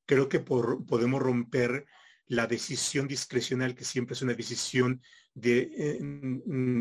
[0.07, 1.87] creo que podemos romper
[2.27, 5.03] la decisión discrecional, que siempre es una decisión
[5.35, 5.99] de,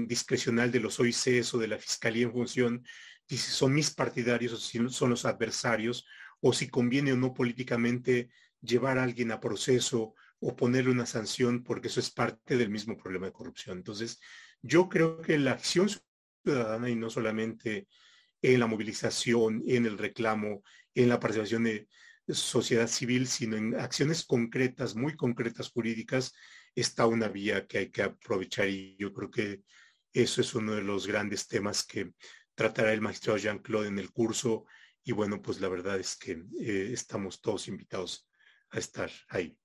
[0.07, 2.85] discrecional de los OICs o de la Fiscalía en función
[3.37, 6.05] si son mis partidarios o si son los adversarios,
[6.39, 8.29] o si conviene o no políticamente
[8.61, 12.97] llevar a alguien a proceso o ponerle una sanción, porque eso es parte del mismo
[12.97, 13.77] problema de corrupción.
[13.77, 14.19] Entonces,
[14.61, 15.87] yo creo que la acción
[16.43, 17.87] ciudadana y no solamente
[18.41, 20.63] en la movilización, en el reclamo,
[20.95, 21.87] en la participación de
[22.27, 26.33] sociedad civil, sino en acciones concretas, muy concretas jurídicas,
[26.75, 29.61] está una vía que hay que aprovechar y yo creo que
[30.13, 32.13] eso es uno de los grandes temas que
[32.55, 34.65] tratará el magistrado Jean-Claude en el curso
[35.03, 38.29] y bueno, pues la verdad es que eh, estamos todos invitados
[38.69, 39.57] a estar ahí.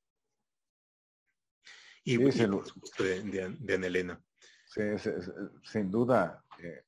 [2.05, 4.22] Y, de, de, Ana Elena.
[4.64, 4.80] Sí,
[5.64, 6.84] sin duda, eh,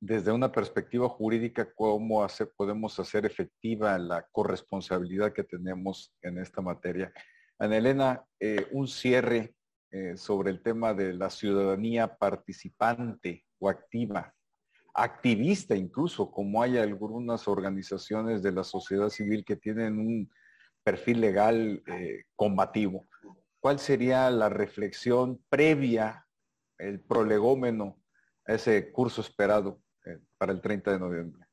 [0.00, 2.26] desde una perspectiva jurídica, ¿cómo
[2.56, 7.12] podemos hacer efectiva la corresponsabilidad que tenemos en esta materia?
[7.58, 9.54] Ana Elena, eh, un cierre
[10.16, 14.34] sobre el tema de la ciudadanía participante o activa
[14.94, 20.30] activista incluso, como hay algunas organizaciones de la sociedad civil que tienen un
[20.82, 23.06] perfil legal eh, combativo.
[23.60, 26.26] ¿Cuál sería la reflexión previa,
[26.78, 28.02] el prolegómeno
[28.46, 31.46] a ese curso esperado eh, para el 30 de noviembre?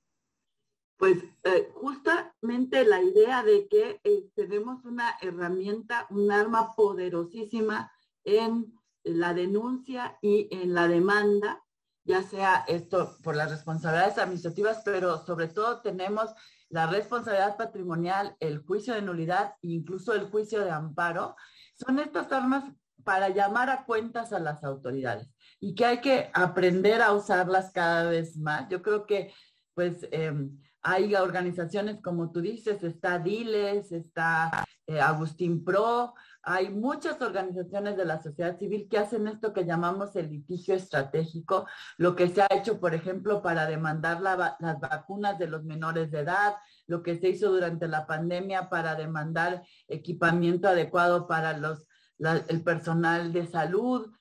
[0.98, 4.02] Pues eh, justamente la idea de que
[4.36, 7.92] tenemos una herramienta, un arma poderosísima
[8.26, 8.74] en
[9.04, 11.64] la denuncia y en la demanda
[12.10, 16.34] ya sea esto por las responsabilidades administrativas, pero sobre todo tenemos
[16.70, 21.36] la responsabilidad patrimonial, el juicio de nulidad e incluso el juicio de amparo.
[21.76, 22.64] Son estas armas
[23.04, 25.30] para llamar a cuentas a las autoridades
[25.60, 28.68] y que hay que aprender a usarlas cada vez más.
[28.70, 29.32] Yo creo que
[29.76, 37.22] pues em, hay organizaciones como tú dices, está Diles, está eh, Agustín Pro, hay muchas
[37.22, 41.68] organizaciones de la sociedad civil que hacen esto que llamamos el litigio estratégico,
[41.98, 46.20] lo que se ha hecho, por ejemplo, para demandar las vacunas de los menores de
[46.20, 46.56] edad,
[46.88, 51.86] lo que se hizo durante la pandemia para demandar equipamiento adecuado para los,
[52.20, 54.12] el personal de salud.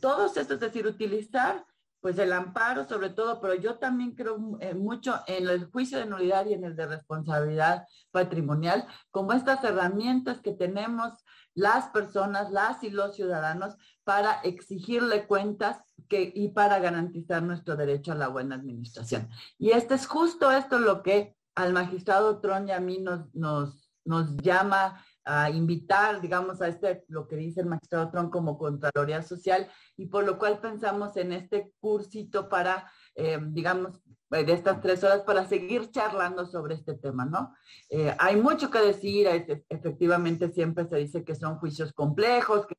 [0.00, 1.64] Todos estos, es decir, utilizar
[2.00, 6.06] pues el amparo sobre todo, pero yo también creo eh, mucho en el juicio de
[6.06, 11.12] nulidad y en el de responsabilidad patrimonial, como estas herramientas que tenemos
[11.56, 15.78] las personas, las y los ciudadanos, para exigirle cuentas
[16.08, 19.28] que, y para garantizar nuestro derecho a la buena administración.
[19.58, 24.36] Y este es justo esto lo que al magistrado Tron y a mí nos, nos,
[24.36, 29.66] llama a invitar, digamos, a este, lo que dice el magistrado Tron como Contraloría Social,
[29.96, 33.98] y por lo cual pensamos en este cursito para, eh, digamos,
[34.30, 37.54] de estas tres horas para seguir charlando sobre este tema, ¿no?
[37.88, 39.26] Eh, hay mucho que decir,
[39.68, 42.76] efectivamente siempre se dice que son juicios complejos, que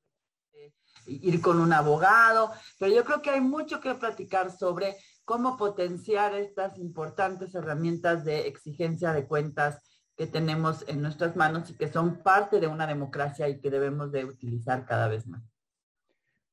[1.06, 6.34] ir con un abogado, pero yo creo que hay mucho que platicar sobre cómo potenciar
[6.36, 9.82] estas importantes herramientas de exigencia de cuentas
[10.16, 14.12] que tenemos en nuestras manos y que son parte de una democracia y que debemos
[14.12, 15.44] de utilizar cada vez más.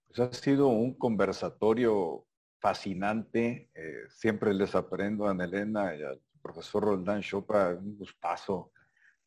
[0.06, 2.26] Pues ha sido un conversatorio
[2.64, 3.68] fascinante.
[3.74, 8.72] Eh, siempre les aprendo a Elena y al profesor Roldán Chopa, un gustazo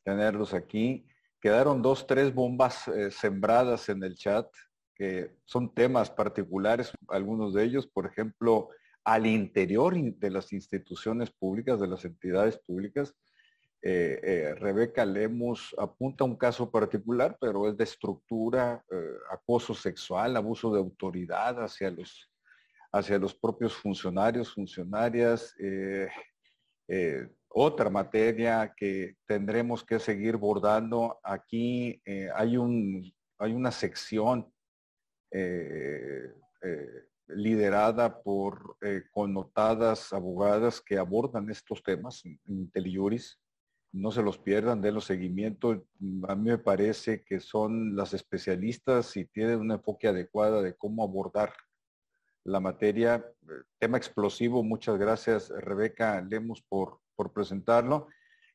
[0.04, 1.06] tenerlos aquí.
[1.40, 4.48] Quedaron dos, tres bombas eh, sembradas en el chat
[4.96, 8.70] que son temas particulares, algunos de ellos, por ejemplo,
[9.04, 13.14] al interior de las instituciones públicas, de las entidades públicas.
[13.84, 18.84] Eh, Rebeca Lemos apunta un caso particular, pero es de estructura,
[19.30, 22.32] acoso sexual, abuso de autoridad hacia los,
[22.98, 25.56] hacia los propios funcionarios, funcionarias.
[27.50, 31.20] otra materia que tendremos que seguir bordando.
[31.24, 32.02] Aquí
[32.36, 33.04] hay, un,
[33.40, 34.52] hay una sección
[35.32, 36.32] eh,
[36.64, 43.38] eh, liderada por eh, connotadas abogadas que abordan estos temas en IntelliJuris.
[43.92, 45.86] No se los pierdan, den los seguimiento.
[46.28, 51.04] A mí me parece que son las especialistas y tienen un enfoque adecuado de cómo
[51.04, 51.52] abordar
[52.48, 53.24] la materia.
[53.78, 54.64] Tema explosivo.
[54.64, 58.08] Muchas gracias, Rebeca Lemos, por, por presentarlo.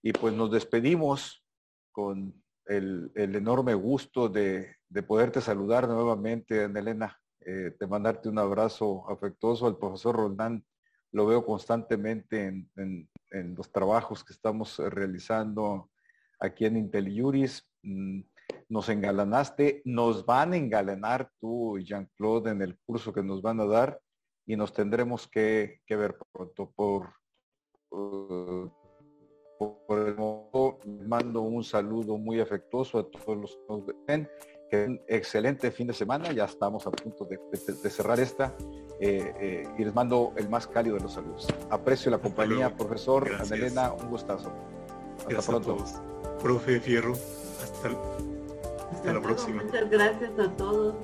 [0.02, 1.44] Y pues nos despedimos
[1.92, 4.76] con el, enorme gusto de,
[5.06, 10.64] poderte saludar nuevamente, Elena, eh, de mandarte un abrazo afectuoso al profesor Roldán.
[11.12, 13.08] Lo veo constantemente en,
[13.56, 15.90] los trabajos que estamos realizando
[16.38, 17.66] aquí en IntelliJuris.
[17.82, 18.20] Mm,
[18.72, 23.60] nos engalanaste, nos van a engalanar tú y Jean-Claude en el curso que nos van
[23.60, 24.00] a dar
[24.46, 27.10] y nos tendremos que, ver pronto por
[29.86, 34.28] por el momento mando un saludo muy afectuoso a todos los que nos ven.
[34.70, 36.32] Que un excelente fin de semana.
[36.32, 37.38] Ya estamos a punto de,
[37.90, 38.56] cerrar esta.
[38.98, 41.46] Eh, eh, y les mando el más cálido de los saludos.
[41.70, 44.50] Aprecio la compañía, profesor Elena, un gustazo.
[45.28, 45.76] Hasta pronto.
[46.42, 47.12] Profe Fierro,
[48.92, 49.62] hasta, hasta la próxima.
[49.62, 50.94] Muchas gracias a todos.